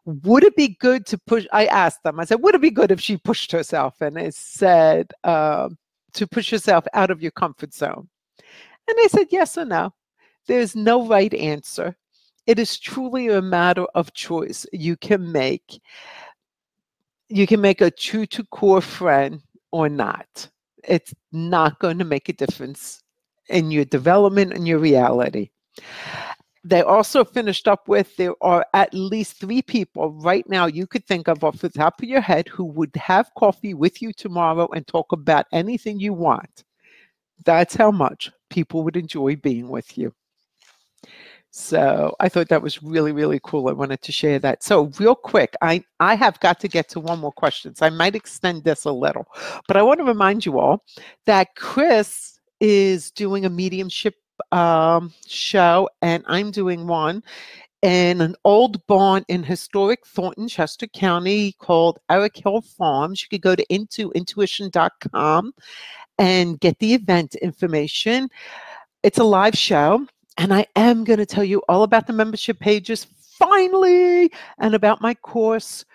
Would 0.05 0.43
it 0.43 0.55
be 0.55 0.77
good 0.79 1.05
to 1.07 1.17
push? 1.17 1.45
I 1.51 1.65
asked 1.65 2.03
them, 2.03 2.19
I 2.19 2.25
said, 2.25 2.41
would 2.41 2.55
it 2.55 2.61
be 2.61 2.69
good 2.69 2.91
if 2.91 3.01
she 3.01 3.17
pushed 3.17 3.51
herself? 3.51 3.99
And 4.01 4.17
I 4.17 4.29
said, 4.29 5.11
uh, 5.23 5.69
to 6.13 6.27
push 6.27 6.51
yourself 6.51 6.85
out 6.93 7.11
of 7.11 7.21
your 7.21 7.31
comfort 7.31 7.73
zone. 7.73 8.07
And 8.87 8.97
they 8.97 9.07
said, 9.07 9.27
yes 9.31 9.57
or 9.57 9.65
no. 9.65 9.93
There's 10.47 10.75
no 10.75 11.07
right 11.07 11.33
answer. 11.33 11.95
It 12.45 12.59
is 12.59 12.77
truly 12.77 13.29
a 13.29 13.41
matter 13.41 13.85
of 13.95 14.13
choice 14.13 14.67
you 14.71 14.95
can 14.95 15.31
make. 15.31 15.81
You 17.27 17.47
can 17.47 17.59
make 17.59 17.81
a 17.81 17.89
true 17.89 18.27
to 18.27 18.43
core 18.45 18.81
friend 18.81 19.41
or 19.75 19.89
not. 19.89 20.49
It's 20.87 21.13
not 21.33 21.79
going 21.79 21.97
to 21.97 22.05
make 22.05 22.29
a 22.29 22.33
difference 22.33 23.03
in 23.49 23.71
your 23.71 23.83
development 23.83 24.53
and 24.53 24.65
your 24.65 24.79
reality. 24.79 25.49
They 26.63 26.81
also 26.81 27.25
finished 27.25 27.67
up 27.67 27.89
with 27.89 28.15
there 28.15 28.35
are 28.41 28.65
at 28.73 28.93
least 28.93 29.37
three 29.37 29.61
people 29.61 30.13
right 30.13 30.47
now 30.47 30.65
you 30.65 30.87
could 30.87 31.05
think 31.05 31.27
of 31.27 31.43
off 31.43 31.59
the 31.59 31.69
top 31.69 32.01
of 32.01 32.07
your 32.07 32.21
head 32.21 32.47
who 32.47 32.63
would 32.63 32.95
have 32.95 33.29
coffee 33.37 33.73
with 33.73 34.01
you 34.01 34.13
tomorrow 34.13 34.69
and 34.73 34.87
talk 34.87 35.11
about 35.11 35.45
anything 35.51 35.99
you 35.99 36.13
want. 36.13 36.63
That's 37.43 37.75
how 37.75 37.91
much 37.91 38.31
people 38.49 38.81
would 38.85 38.95
enjoy 38.95 39.35
being 39.35 39.67
with 39.67 39.97
you. 39.97 40.13
So 41.57 42.13
I 42.19 42.27
thought 42.27 42.49
that 42.49 42.61
was 42.61 42.83
really, 42.83 43.13
really 43.13 43.39
cool. 43.41 43.69
I 43.69 43.71
wanted 43.71 44.01
to 44.01 44.11
share 44.11 44.39
that. 44.39 44.61
So 44.61 44.91
real 44.99 45.15
quick, 45.15 45.55
I, 45.61 45.85
I 46.01 46.15
have 46.15 46.37
got 46.41 46.59
to 46.59 46.67
get 46.67 46.89
to 46.89 46.99
one 46.99 47.19
more 47.19 47.31
question. 47.31 47.73
So 47.73 47.85
I 47.85 47.91
might 47.91 48.13
extend 48.13 48.65
this 48.65 48.83
a 48.83 48.91
little, 48.91 49.25
but 49.65 49.77
I 49.77 49.81
want 49.81 49.99
to 50.01 50.03
remind 50.03 50.45
you 50.45 50.59
all 50.59 50.83
that 51.27 51.55
Chris 51.55 52.41
is 52.59 53.09
doing 53.09 53.45
a 53.45 53.49
mediumship 53.49 54.15
um, 54.51 55.13
show 55.27 55.87
and 56.01 56.25
I'm 56.27 56.51
doing 56.51 56.87
one 56.87 57.23
in 57.81 58.19
an 58.19 58.35
old 58.43 58.85
barn 58.85 59.23
in 59.29 59.41
historic 59.41 60.05
Thornton, 60.05 60.49
Chester 60.49 60.87
County 60.87 61.53
called 61.53 61.99
Eric 62.11 62.35
Hill 62.35 62.63
Farms. 62.63 63.21
You 63.21 63.29
could 63.29 63.41
go 63.41 63.55
to 63.55 63.65
intointuition.com 63.71 65.53
and 66.19 66.59
get 66.59 66.79
the 66.79 66.93
event 66.93 67.35
information. 67.35 68.27
It's 69.03 69.19
a 69.19 69.23
live 69.23 69.57
show 69.57 70.05
and 70.37 70.53
I 70.53 70.65
am 70.75 71.03
going 71.03 71.19
to 71.19 71.25
tell 71.25 71.43
you 71.43 71.61
all 71.69 71.83
about 71.83 72.07
the 72.07 72.13
membership 72.13 72.59
pages 72.59 73.07
finally 73.37 74.31
and 74.59 74.73
about 74.73 75.01
my 75.01 75.13
course. 75.13 75.85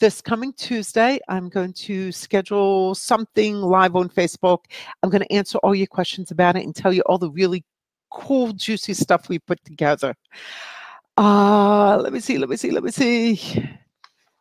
This 0.00 0.20
coming 0.20 0.52
Tuesday, 0.52 1.18
I'm 1.28 1.48
going 1.48 1.72
to 1.72 2.12
schedule 2.12 2.94
something 2.94 3.56
live 3.56 3.96
on 3.96 4.08
Facebook. 4.08 4.60
I'm 5.02 5.10
going 5.10 5.22
to 5.22 5.32
answer 5.32 5.58
all 5.58 5.74
your 5.74 5.88
questions 5.88 6.30
about 6.30 6.56
it 6.56 6.64
and 6.64 6.74
tell 6.74 6.92
you 6.92 7.02
all 7.06 7.18
the 7.18 7.30
really 7.30 7.64
cool, 8.10 8.52
juicy 8.52 8.94
stuff 8.94 9.28
we 9.28 9.40
put 9.40 9.62
together. 9.64 10.14
Uh, 11.16 11.96
let 11.96 12.12
me 12.12 12.20
see, 12.20 12.38
let 12.38 12.48
me 12.48 12.56
see, 12.56 12.70
let 12.70 12.84
me 12.84 12.92
see. 12.92 13.68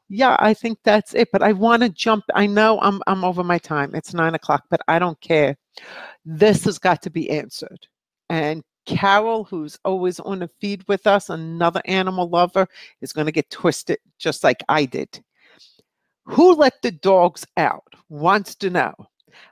Yeah, 0.09 0.37
I 0.39 0.53
think 0.53 0.77
that's 0.83 1.15
it. 1.15 1.29
But 1.31 1.41
I 1.41 1.53
want 1.53 1.81
to 1.83 1.89
jump. 1.89 2.23
I 2.35 2.45
know 2.45 2.79
I'm 2.81 3.01
I'm 3.07 3.25
over 3.25 3.43
my 3.43 3.57
time. 3.57 3.93
It's 3.93 4.13
nine 4.13 4.35
o'clock, 4.35 4.63
but 4.69 4.79
I 4.87 4.99
don't 4.99 5.19
care. 5.21 5.57
This 6.23 6.63
has 6.65 6.77
got 6.79 7.01
to 7.01 7.09
be 7.09 7.29
answered. 7.29 7.87
And 8.29 8.63
Carol, 8.87 9.43
who's 9.43 9.77
always 9.85 10.19
on 10.21 10.39
the 10.39 10.49
feed 10.59 10.83
with 10.87 11.05
us, 11.05 11.29
another 11.29 11.81
animal 11.85 12.27
lover, 12.29 12.67
is 13.01 13.13
going 13.13 13.25
to 13.25 13.31
get 13.31 13.49
twisted 13.51 13.99
just 14.17 14.43
like 14.43 14.63
I 14.69 14.85
did. 14.85 15.23
Who 16.23 16.55
let 16.55 16.81
the 16.81 16.91
dogs 16.91 17.45
out? 17.57 17.83
Wants 18.09 18.55
to 18.55 18.69
know. 18.69 18.93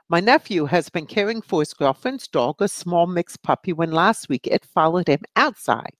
My 0.08 0.20
nephew 0.20 0.64
has 0.64 0.88
been 0.88 1.06
caring 1.06 1.42
for 1.42 1.60
his 1.60 1.74
girlfriend's 1.74 2.26
dog, 2.26 2.56
a 2.60 2.68
small 2.68 3.06
mixed 3.06 3.42
puppy, 3.42 3.72
when 3.72 3.92
last 3.92 4.28
week 4.28 4.46
it 4.46 4.64
followed 4.64 5.08
him 5.08 5.20
outside. 5.36 5.92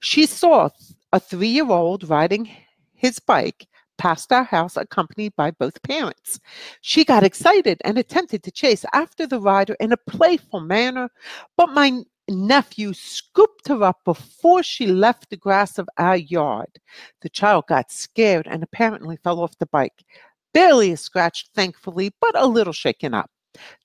She 0.00 0.26
saw 0.26 0.68
a 1.12 1.18
three 1.18 1.48
year 1.48 1.70
old 1.70 2.08
riding 2.08 2.48
his 2.94 3.18
bike 3.18 3.66
past 3.96 4.30
our 4.32 4.44
house, 4.44 4.76
accompanied 4.76 5.34
by 5.36 5.50
both 5.50 5.82
parents. 5.82 6.38
She 6.82 7.04
got 7.04 7.24
excited 7.24 7.80
and 7.84 7.96
attempted 7.96 8.42
to 8.42 8.50
chase 8.50 8.84
after 8.92 9.26
the 9.26 9.40
rider 9.40 9.76
in 9.80 9.92
a 9.92 9.96
playful 9.96 10.60
manner, 10.60 11.08
but 11.56 11.70
my 11.70 12.02
nephew 12.28 12.92
scooped 12.92 13.68
her 13.68 13.82
up 13.82 14.04
before 14.04 14.62
she 14.62 14.86
left 14.86 15.30
the 15.30 15.36
grass 15.36 15.78
of 15.78 15.88
our 15.98 16.16
yard. 16.16 16.80
The 17.20 17.28
child 17.28 17.66
got 17.68 17.90
scared 17.90 18.46
and 18.48 18.62
apparently 18.62 19.16
fell 19.16 19.40
off 19.40 19.58
the 19.58 19.66
bike. 19.66 20.04
Barely 20.52 20.92
a 20.92 20.96
scratch, 20.96 21.46
thankfully, 21.54 22.12
but 22.20 22.36
a 22.38 22.46
little 22.46 22.72
shaken 22.72 23.14
up. 23.14 23.30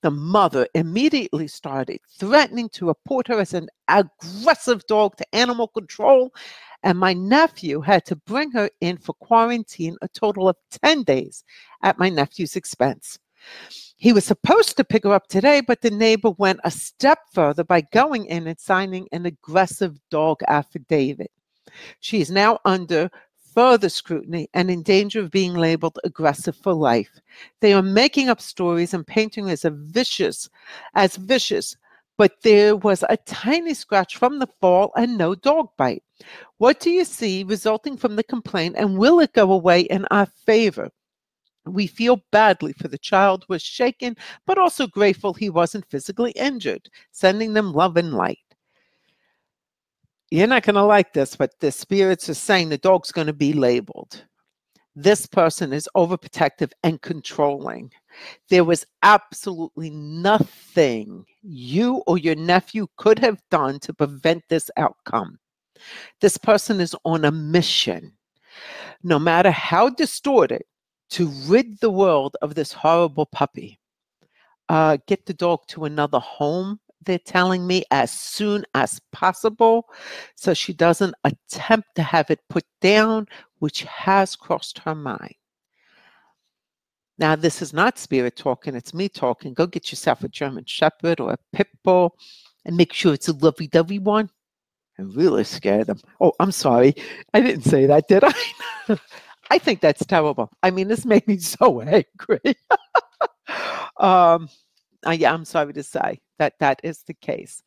The 0.01 0.11
mother 0.11 0.67
immediately 0.73 1.47
started 1.47 1.99
threatening 2.19 2.69
to 2.69 2.87
report 2.87 3.27
her 3.27 3.39
as 3.39 3.53
an 3.53 3.69
aggressive 3.87 4.85
dog 4.87 5.15
to 5.17 5.35
animal 5.35 5.67
control, 5.67 6.33
and 6.83 6.97
my 6.97 7.13
nephew 7.13 7.81
had 7.81 8.05
to 8.05 8.15
bring 8.15 8.51
her 8.51 8.69
in 8.81 8.97
for 8.97 9.13
quarantine 9.13 9.97
a 10.01 10.07
total 10.09 10.49
of 10.49 10.57
10 10.83 11.03
days 11.03 11.43
at 11.83 11.99
my 11.99 12.09
nephew's 12.09 12.55
expense. 12.55 13.17
He 13.97 14.13
was 14.13 14.25
supposed 14.25 14.77
to 14.77 14.83
pick 14.83 15.03
her 15.03 15.13
up 15.13 15.27
today, 15.27 15.61
but 15.61 15.81
the 15.81 15.91
neighbor 15.91 16.31
went 16.31 16.59
a 16.63 16.71
step 16.71 17.19
further 17.33 17.63
by 17.63 17.81
going 17.81 18.25
in 18.25 18.47
and 18.47 18.59
signing 18.59 19.07
an 19.11 19.25
aggressive 19.25 19.97
dog 20.09 20.41
affidavit. 20.47 21.31
She 21.99 22.19
is 22.19 22.31
now 22.31 22.59
under 22.65 23.11
further 23.53 23.89
scrutiny 23.89 24.49
and 24.53 24.71
in 24.71 24.81
danger 24.81 25.19
of 25.19 25.31
being 25.31 25.53
labeled 25.53 25.99
aggressive 26.03 26.55
for 26.55 26.73
life. 26.73 27.19
They 27.59 27.73
are 27.73 27.81
making 27.81 28.29
up 28.29 28.41
stories 28.41 28.93
and 28.93 29.05
painting 29.05 29.49
as 29.49 29.65
a 29.65 29.71
vicious, 29.71 30.49
as 30.95 31.15
vicious, 31.17 31.77
but 32.17 32.41
there 32.43 32.75
was 32.75 33.03
a 33.09 33.17
tiny 33.17 33.73
scratch 33.73 34.17
from 34.17 34.39
the 34.39 34.47
fall 34.61 34.91
and 34.95 35.17
no 35.17 35.35
dog 35.35 35.69
bite. 35.77 36.03
What 36.57 36.79
do 36.79 36.91
you 36.91 37.05
see 37.05 37.43
resulting 37.43 37.97
from 37.97 38.15
the 38.15 38.23
complaint 38.23 38.75
and 38.77 38.97
will 38.97 39.19
it 39.19 39.33
go 39.33 39.51
away 39.51 39.81
in 39.81 40.05
our 40.11 40.25
favor? 40.25 40.89
We 41.65 41.87
feel 41.87 42.21
badly 42.31 42.73
for 42.73 42.87
the 42.87 42.97
child 42.97 43.45
who 43.47 43.53
was 43.53 43.61
shaken, 43.61 44.15
but 44.45 44.57
also 44.57 44.87
grateful 44.87 45.33
he 45.33 45.49
wasn't 45.49 45.89
physically 45.89 46.31
injured, 46.31 46.89
sending 47.11 47.53
them 47.53 47.73
love 47.73 47.97
and 47.97 48.13
light 48.13 48.39
you're 50.31 50.47
not 50.47 50.63
going 50.63 50.75
to 50.75 50.83
like 50.83 51.13
this, 51.13 51.35
but 51.35 51.59
the 51.59 51.71
spirits 51.71 52.29
are 52.29 52.33
saying 52.33 52.69
the 52.69 52.77
dog's 52.77 53.11
going 53.11 53.27
to 53.27 53.33
be 53.33 53.51
labeled. 53.51 54.25
This 54.95 55.25
person 55.25 55.73
is 55.73 55.89
overprotective 55.95 56.71
and 56.83 57.01
controlling. 57.01 57.91
There 58.49 58.63
was 58.63 58.85
absolutely 59.03 59.89
nothing 59.89 61.25
you 61.41 62.01
or 62.07 62.17
your 62.17 62.35
nephew 62.35 62.87
could 62.97 63.19
have 63.19 63.41
done 63.51 63.79
to 63.81 63.93
prevent 63.93 64.43
this 64.49 64.69
outcome. 64.77 65.37
This 66.21 66.37
person 66.37 66.79
is 66.79 66.95
on 67.03 67.25
a 67.25 67.31
mission, 67.31 68.13
no 69.03 69.19
matter 69.19 69.51
how 69.51 69.89
distorted, 69.89 70.63
to 71.11 71.27
rid 71.45 71.79
the 71.79 71.89
world 71.89 72.35
of 72.41 72.55
this 72.55 72.73
horrible 72.73 73.25
puppy. 73.25 73.79
Uh, 74.69 74.97
get 75.07 75.25
the 75.25 75.33
dog 75.33 75.59
to 75.67 75.85
another 75.85 76.19
home 76.19 76.79
they're 77.05 77.19
telling 77.19 77.65
me 77.65 77.83
as 77.91 78.11
soon 78.11 78.65
as 78.73 78.99
possible 79.11 79.87
so 80.35 80.53
she 80.53 80.73
doesn't 80.73 81.15
attempt 81.23 81.89
to 81.95 82.03
have 82.03 82.29
it 82.29 82.39
put 82.49 82.65
down, 82.79 83.27
which 83.59 83.83
has 83.83 84.35
crossed 84.35 84.79
her 84.79 84.95
mind. 84.95 85.35
Now, 87.17 87.35
this 87.35 87.61
is 87.61 87.73
not 87.73 87.99
spirit 87.99 88.35
talking, 88.35 88.75
it's 88.75 88.93
me 88.93 89.09
talking. 89.09 89.53
Go 89.53 89.67
get 89.67 89.91
yourself 89.91 90.23
a 90.23 90.29
German 90.29 90.65
Shepherd 90.65 91.19
or 91.19 91.33
a 91.33 91.37
Pit 91.53 91.67
Bull 91.83 92.15
and 92.65 92.77
make 92.77 92.93
sure 92.93 93.13
it's 93.13 93.27
a 93.27 93.33
lovey 93.33 93.67
dovey 93.67 93.99
one. 93.99 94.29
I 94.99 95.03
really 95.03 95.43
scared 95.43 95.87
them. 95.87 95.99
Oh, 96.19 96.33
I'm 96.39 96.51
sorry. 96.51 96.95
I 97.33 97.41
didn't 97.41 97.63
say 97.63 97.85
that, 97.87 98.07
did 98.07 98.23
I? 98.23 98.33
I 99.51 99.57
think 99.57 99.81
that's 99.81 100.05
terrible. 100.05 100.49
I 100.63 100.71
mean, 100.71 100.87
this 100.87 101.05
made 101.05 101.27
me 101.27 101.37
so 101.39 101.81
angry. 101.81 102.55
um, 103.97 104.47
uh, 105.05 105.11
yeah, 105.11 105.33
I'm 105.33 105.43
sorry 105.43 105.73
to 105.73 105.83
say 105.83 106.21
that 106.39 106.53
that 106.59 106.79
is 106.85 107.03
the 107.03 107.13
case. 107.15 107.61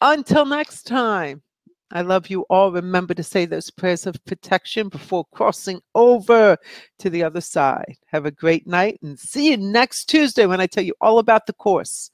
Until 0.00 0.46
next 0.46 0.84
time, 0.84 1.42
I 1.90 2.02
love 2.02 2.30
you 2.30 2.42
all. 2.42 2.70
Remember 2.70 3.12
to 3.14 3.24
say 3.24 3.44
those 3.44 3.72
prayers 3.72 4.06
of 4.06 4.24
protection 4.24 4.88
before 4.88 5.24
crossing 5.32 5.80
over 5.96 6.56
to 7.00 7.10
the 7.10 7.24
other 7.24 7.40
side. 7.40 7.96
Have 8.06 8.24
a 8.24 8.30
great 8.30 8.68
night 8.68 9.00
and 9.02 9.18
see 9.18 9.50
you 9.50 9.56
next 9.56 10.04
Tuesday 10.04 10.46
when 10.46 10.60
I 10.60 10.68
tell 10.68 10.84
you 10.84 10.94
all 11.00 11.18
about 11.18 11.46
the 11.46 11.54
course. 11.54 12.12